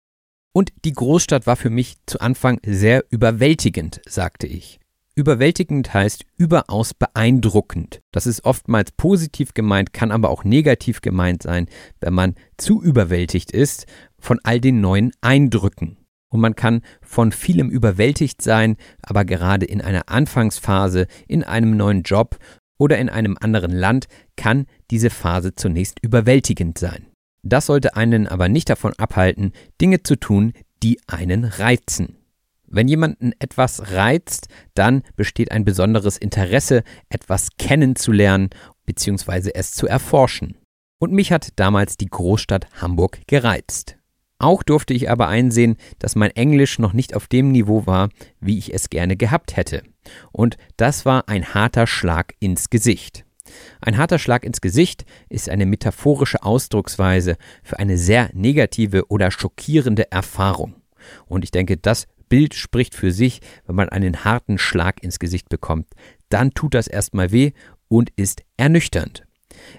[0.51, 4.79] Und die Großstadt war für mich zu Anfang sehr überwältigend, sagte ich.
[5.15, 8.01] Überwältigend heißt überaus beeindruckend.
[8.11, 11.67] Das ist oftmals positiv gemeint, kann aber auch negativ gemeint sein,
[11.99, 13.85] wenn man zu überwältigt ist
[14.17, 15.98] von all den neuen Eindrücken.
[16.29, 22.03] Und man kann von vielem überwältigt sein, aber gerade in einer Anfangsphase, in einem neuen
[22.03, 22.37] Job
[22.77, 27.07] oder in einem anderen Land kann diese Phase zunächst überwältigend sein.
[27.43, 30.53] Das sollte einen aber nicht davon abhalten, Dinge zu tun,
[30.83, 32.15] die einen reizen.
[32.67, 38.49] Wenn jemanden etwas reizt, dann besteht ein besonderes Interesse, etwas kennenzulernen
[38.85, 39.51] bzw.
[39.55, 40.55] es zu erforschen.
[40.99, 43.98] Und mich hat damals die Großstadt Hamburg gereizt.
[44.39, 48.09] Auch durfte ich aber einsehen, dass mein Englisch noch nicht auf dem Niveau war,
[48.39, 49.83] wie ich es gerne gehabt hätte.
[50.31, 53.25] Und das war ein harter Schlag ins Gesicht.
[53.81, 60.11] Ein harter Schlag ins Gesicht ist eine metaphorische Ausdrucksweise für eine sehr negative oder schockierende
[60.11, 60.75] Erfahrung.
[61.25, 65.49] Und ich denke, das Bild spricht für sich, wenn man einen harten Schlag ins Gesicht
[65.49, 65.87] bekommt.
[66.29, 67.51] Dann tut das erstmal weh
[67.87, 69.23] und ist ernüchternd.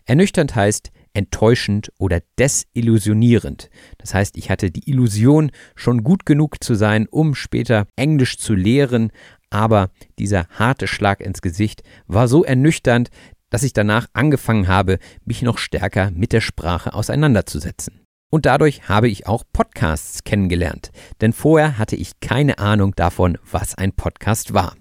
[0.05, 3.71] Ernüchternd heißt, enttäuschend oder desillusionierend.
[3.99, 8.55] Das heißt, ich hatte die Illusion, schon gut genug zu sein, um später Englisch zu
[8.55, 9.11] lehren,
[9.51, 13.11] aber dieser harte Schlag ins Gesicht war so ernüchternd,
[13.51, 18.01] dass ich danach angefangen habe, mich noch stärker mit der Sprache auseinanderzusetzen.
[18.31, 23.75] Und dadurch habe ich auch Podcasts kennengelernt, denn vorher hatte ich keine Ahnung davon, was
[23.75, 24.77] ein Podcast war.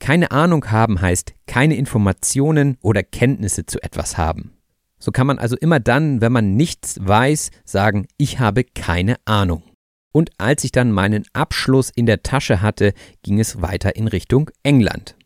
[0.00, 4.59] Keine Ahnung haben heißt keine Informationen oder Kenntnisse zu etwas haben.
[5.00, 9.64] So kann man also immer dann, wenn man nichts weiß, sagen, ich habe keine Ahnung.
[10.12, 12.92] Und als ich dann meinen Abschluss in der Tasche hatte,
[13.22, 15.16] ging es weiter in Richtung England.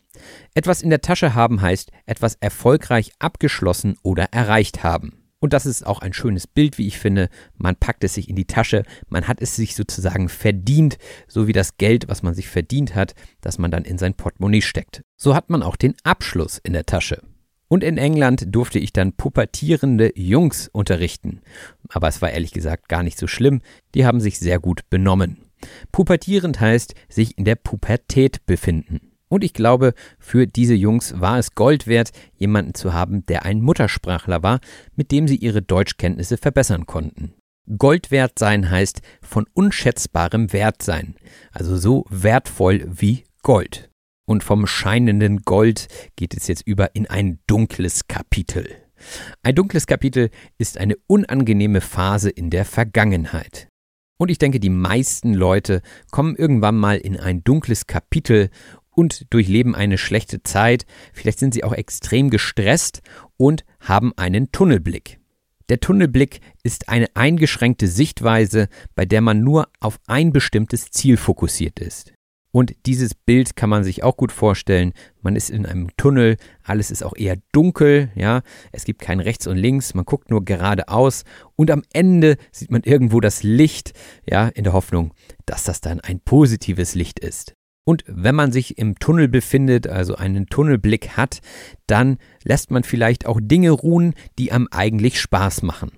[0.55, 5.25] Etwas in der Tasche haben heißt etwas erfolgreich abgeschlossen oder erreicht haben.
[5.41, 7.29] Und das ist auch ein schönes Bild, wie ich finde.
[7.57, 10.97] Man packt es sich in die Tasche, man hat es sich sozusagen verdient,
[11.29, 14.63] so wie das Geld, was man sich verdient hat, das man dann in sein Portemonnaie
[14.63, 15.03] steckt.
[15.17, 17.21] So hat man auch den Abschluss in der Tasche.
[17.69, 21.41] Und in England durfte ich dann pubertierende Jungs unterrichten.
[21.89, 23.63] Aber es war ehrlich gesagt gar nicht so schlimm,
[23.95, 25.39] die haben sich sehr gut benommen.
[25.93, 29.13] Pubertierend heißt sich in der Pubertät befinden.
[29.29, 33.63] Und ich glaube, für diese Jungs war es Gold wert, jemanden zu haben, der ein
[33.63, 34.61] Muttersprachler war,
[34.95, 37.35] mit dem sie ihre Deutschkenntnisse verbessern konnten.
[37.79, 41.17] Gold wert sein heißt von unschätzbarem Wert sein,
[41.51, 43.91] also so wertvoll wie Gold.
[44.27, 48.67] Und vom scheinenden Gold geht es jetzt über in ein dunkles Kapitel.
[49.43, 53.69] Ein dunkles Kapitel ist eine unangenehme Phase in der Vergangenheit.
[54.17, 58.51] Und ich denke, die meisten Leute kommen irgendwann mal in ein dunkles Kapitel
[58.91, 60.87] und durchleben eine schlechte Zeit.
[61.13, 63.03] Vielleicht sind sie auch extrem gestresst
[63.37, 65.19] und haben einen Tunnelblick.
[65.69, 71.81] Der Tunnelblick ist eine eingeschränkte Sichtweise, bei der man nur auf ein bestimmtes Ziel fokussiert
[71.81, 72.13] ist.
[72.55, 74.93] Und dieses Bild kann man sich auch gut vorstellen.
[75.23, 78.43] Man ist in einem Tunnel, alles ist auch eher dunkel, ja.
[78.71, 81.25] Es gibt kein rechts und links, man guckt nur geradeaus
[81.57, 83.93] und am Ende sieht man irgendwo das Licht,
[84.25, 85.13] ja, in der Hoffnung,
[85.47, 87.55] dass das dann ein positives Licht ist.
[87.85, 91.41] Und wenn man sich im Tunnel befindet, also einen Tunnelblick hat,
[91.89, 95.91] dann lässt man vielleicht auch Dinge ruhen, die einem eigentlich Spaß machen.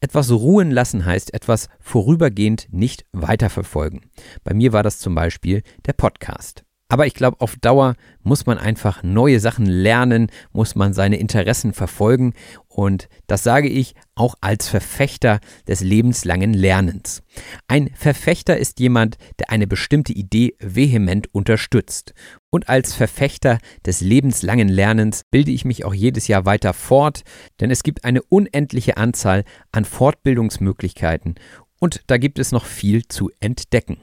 [0.00, 4.02] Etwas ruhen lassen heißt etwas vorübergehend nicht weiterverfolgen.
[4.44, 6.64] Bei mir war das zum Beispiel der Podcast.
[6.88, 11.72] Aber ich glaube, auf Dauer muss man einfach neue Sachen lernen, muss man seine Interessen
[11.72, 12.32] verfolgen
[12.76, 17.22] und das sage ich auch als Verfechter des lebenslangen Lernens.
[17.68, 22.12] Ein Verfechter ist jemand, der eine bestimmte Idee vehement unterstützt.
[22.50, 27.22] Und als Verfechter des lebenslangen Lernens bilde ich mich auch jedes Jahr weiter fort,
[27.60, 31.36] denn es gibt eine unendliche Anzahl an Fortbildungsmöglichkeiten
[31.80, 33.96] und da gibt es noch viel zu entdecken.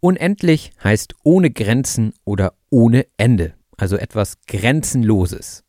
[0.00, 5.64] Unendlich heißt ohne Grenzen oder ohne Ende, also etwas Grenzenloses.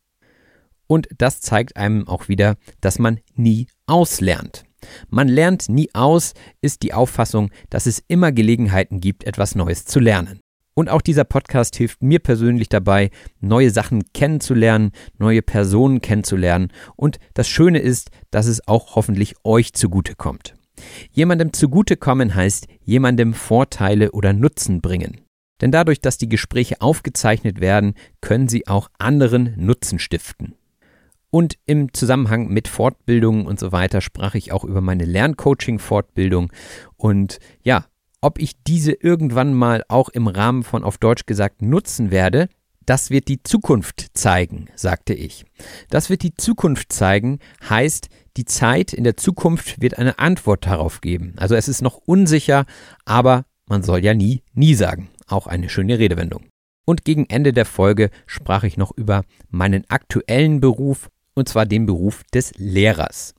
[0.87, 4.63] Und das zeigt einem auch wieder, dass man nie auslernt.
[5.09, 9.99] Man lernt nie aus, ist die Auffassung, dass es immer Gelegenheiten gibt, etwas Neues zu
[9.99, 10.39] lernen.
[10.75, 16.71] Und auch dieser Podcast hilft mir persönlich dabei, neue Sachen kennenzulernen, neue Personen kennenzulernen.
[16.95, 20.55] Und das Schöne ist, dass es auch hoffentlich euch zugutekommt.
[21.11, 25.21] Jemandem zugutekommen heißt jemandem Vorteile oder Nutzen bringen.
[25.61, 30.55] Denn dadurch, dass die Gespräche aufgezeichnet werden, können sie auch anderen Nutzen stiften.
[31.33, 36.51] Und im Zusammenhang mit Fortbildungen und so weiter sprach ich auch über meine Lerncoaching-Fortbildung.
[36.95, 37.87] Und ja,
[38.21, 42.49] ob ich diese irgendwann mal auch im Rahmen von auf Deutsch gesagt nutzen werde,
[42.85, 45.43] das wird die Zukunft zeigen, sagte ich.
[45.89, 51.01] Das wird die Zukunft zeigen, heißt, die Zeit in der Zukunft wird eine Antwort darauf
[51.01, 51.33] geben.
[51.37, 52.67] Also es ist noch unsicher,
[53.05, 55.09] aber man soll ja nie, nie sagen.
[55.25, 56.45] Auch eine schöne Redewendung.
[56.85, 61.85] Und gegen Ende der Folge sprach ich noch über meinen aktuellen Beruf, und zwar den
[61.85, 63.33] Beruf des Lehrers.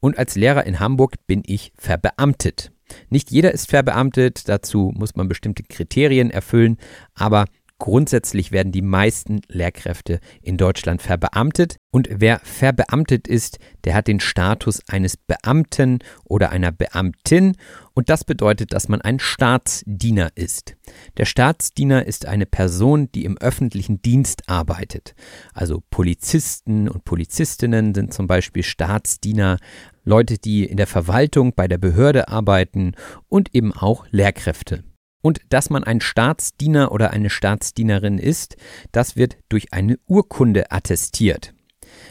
[0.00, 2.72] Und als Lehrer in Hamburg bin ich verbeamtet.
[3.08, 6.76] Nicht jeder ist verbeamtet, dazu muss man bestimmte Kriterien erfüllen,
[7.14, 7.44] aber
[7.80, 14.20] Grundsätzlich werden die meisten Lehrkräfte in Deutschland verbeamtet und wer verbeamtet ist, der hat den
[14.20, 17.56] Status eines Beamten oder einer Beamtin
[17.94, 20.76] und das bedeutet, dass man ein Staatsdiener ist.
[21.16, 25.14] Der Staatsdiener ist eine Person, die im öffentlichen Dienst arbeitet.
[25.54, 29.56] Also Polizisten und Polizistinnen sind zum Beispiel Staatsdiener,
[30.04, 32.92] Leute, die in der Verwaltung bei der Behörde arbeiten
[33.30, 34.84] und eben auch Lehrkräfte.
[35.22, 38.56] Und dass man ein Staatsdiener oder eine Staatsdienerin ist,
[38.92, 41.54] das wird durch eine Urkunde attestiert.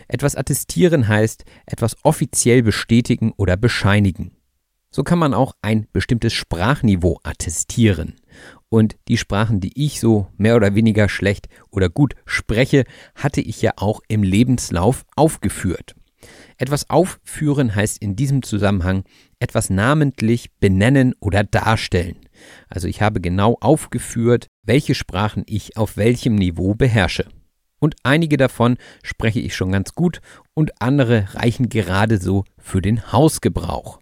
[0.08, 4.32] Etwas attestieren heißt etwas offiziell bestätigen oder bescheinigen.
[4.92, 8.16] So kann man auch ein bestimmtes Sprachniveau attestieren.
[8.70, 12.86] Und die Sprachen, die ich so mehr oder weniger schlecht oder gut spreche,
[13.16, 15.96] hatte ich ja auch im Lebenslauf aufgeführt.
[16.58, 19.04] Etwas aufführen heißt in diesem Zusammenhang
[19.40, 22.18] etwas namentlich benennen oder darstellen.
[22.68, 27.26] Also ich habe genau aufgeführt, welche Sprachen ich auf welchem Niveau beherrsche.
[27.80, 30.22] Und einige davon spreche ich schon ganz gut
[30.54, 34.00] und andere reichen gerade so für den Hausgebrauch.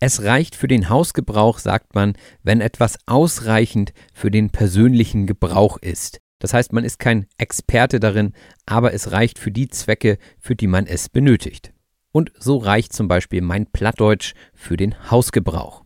[0.00, 6.20] Es reicht für den Hausgebrauch, sagt man, wenn etwas ausreichend für den persönlichen Gebrauch ist.
[6.38, 8.32] Das heißt, man ist kein Experte darin,
[8.64, 11.72] aber es reicht für die Zwecke, für die man es benötigt.
[12.12, 15.84] Und so reicht zum Beispiel mein Plattdeutsch für den Hausgebrauch.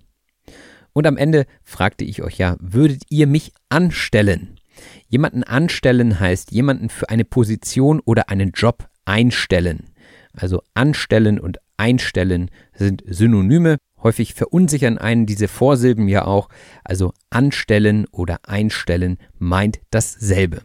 [0.95, 4.59] Und am Ende fragte ich euch ja, würdet ihr mich anstellen?
[5.09, 9.91] Jemanden anstellen heißt jemanden für eine Position oder einen Job einstellen.
[10.33, 13.77] Also anstellen und einstellen sind Synonyme.
[14.03, 16.49] Häufig verunsichern einen diese Vorsilben ja auch.
[16.85, 20.63] Also anstellen oder einstellen meint dasselbe.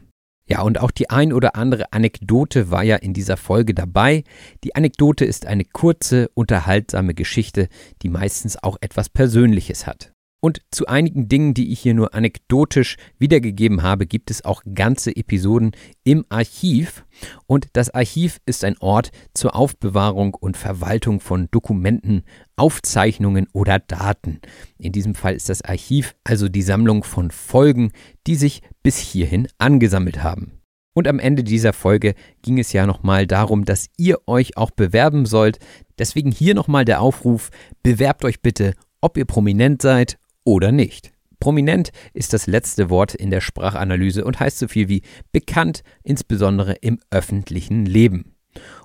[0.47, 4.23] Ja, und auch die ein oder andere Anekdote war ja in dieser Folge dabei.
[4.63, 7.69] Die Anekdote ist eine kurze, unterhaltsame Geschichte,
[8.01, 10.11] die meistens auch etwas Persönliches hat.
[10.41, 15.13] Und zu einigen Dingen, die ich hier nur anekdotisch wiedergegeben habe, gibt es auch ganze
[15.15, 15.71] Episoden
[16.05, 17.05] im Archiv.
[17.45, 22.23] Und das Archiv ist ein Ort zur Aufbewahrung und Verwaltung von Dokumenten,
[22.55, 24.39] Aufzeichnungen oder Daten.
[24.77, 27.91] In diesem Fall ist das Archiv also die Sammlung von Folgen,
[28.25, 30.53] die sich bis hierhin angesammelt haben.
[30.93, 35.25] Und am Ende dieser Folge ging es ja nochmal darum, dass ihr euch auch bewerben
[35.25, 35.59] sollt.
[35.97, 37.49] Deswegen hier nochmal der Aufruf,
[37.83, 40.17] bewerbt euch bitte, ob ihr prominent seid
[40.49, 41.11] oder nicht.
[41.39, 46.73] Prominent ist das letzte Wort in der Sprachanalyse und heißt so viel wie bekannt, insbesondere
[46.73, 48.35] im öffentlichen Leben.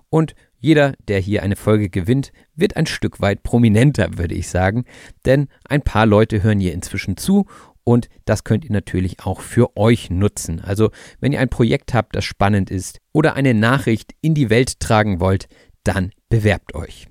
[0.09, 4.85] Und jeder, der hier eine Folge gewinnt, wird ein Stück weit prominenter, würde ich sagen,
[5.27, 7.47] denn ein paar Leute hören hier inzwischen zu
[7.83, 10.61] und das könnt ihr natürlich auch für euch nutzen.
[10.61, 10.91] Also,
[11.21, 15.21] wenn ihr ein Projekt habt, das spannend ist oder eine Nachricht in die Welt tragen
[15.21, 15.49] wollt,
[15.83, 17.09] dann bewerbt euch.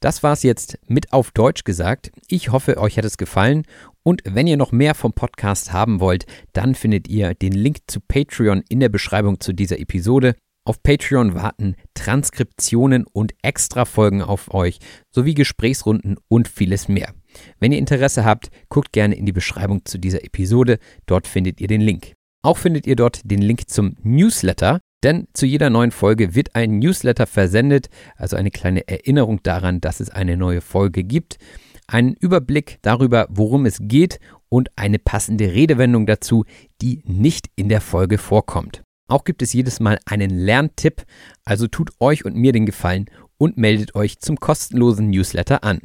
[0.00, 2.12] Das war's jetzt mit auf Deutsch gesagt.
[2.28, 3.64] Ich hoffe, euch hat es gefallen.
[4.02, 8.00] Und wenn ihr noch mehr vom Podcast haben wollt, dann findet ihr den Link zu
[8.00, 10.34] Patreon in der Beschreibung zu dieser Episode.
[10.64, 14.78] Auf Patreon warten Transkriptionen und Extra-Folgen auf euch,
[15.10, 17.14] sowie Gesprächsrunden und vieles mehr.
[17.58, 21.68] Wenn ihr Interesse habt, guckt gerne in die Beschreibung zu dieser Episode, dort findet ihr
[21.68, 22.12] den Link.
[22.42, 26.78] Auch findet ihr dort den Link zum Newsletter, denn zu jeder neuen Folge wird ein
[26.78, 31.38] Newsletter versendet, also eine kleine Erinnerung daran, dass es eine neue Folge gibt,
[31.86, 34.18] einen Überblick darüber, worum es geht
[34.48, 36.44] und eine passende Redewendung dazu,
[36.82, 38.82] die nicht in der Folge vorkommt.
[39.08, 41.04] Auch gibt es jedes Mal einen Lerntipp,
[41.44, 43.06] also tut euch und mir den Gefallen
[43.38, 45.80] und meldet euch zum kostenlosen Newsletter an.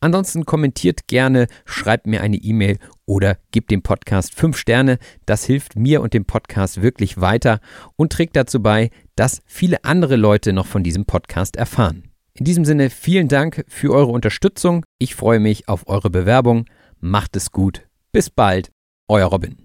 [0.00, 4.98] Ansonsten kommentiert gerne, schreibt mir eine E-Mail oder gebt dem Podcast 5 Sterne.
[5.26, 7.60] Das hilft mir und dem Podcast wirklich weiter
[7.96, 12.04] und trägt dazu bei, dass viele andere Leute noch von diesem Podcast erfahren.
[12.34, 14.84] In diesem Sinne vielen Dank für eure Unterstützung.
[14.98, 16.66] Ich freue mich auf eure Bewerbung.
[17.00, 17.86] Macht es gut.
[18.12, 18.70] Bis bald.
[19.08, 19.56] Euer Robin.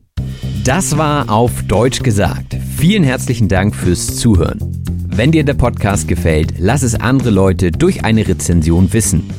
[0.64, 2.56] Das war auf Deutsch gesagt.
[2.78, 4.60] Vielen herzlichen Dank fürs Zuhören.
[5.08, 9.30] Wenn dir der Podcast gefällt, lass es andere Leute durch eine Rezension wissen.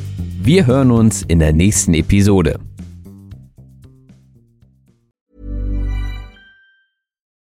[0.41, 2.59] Wir hören uns in der nächsten Episode.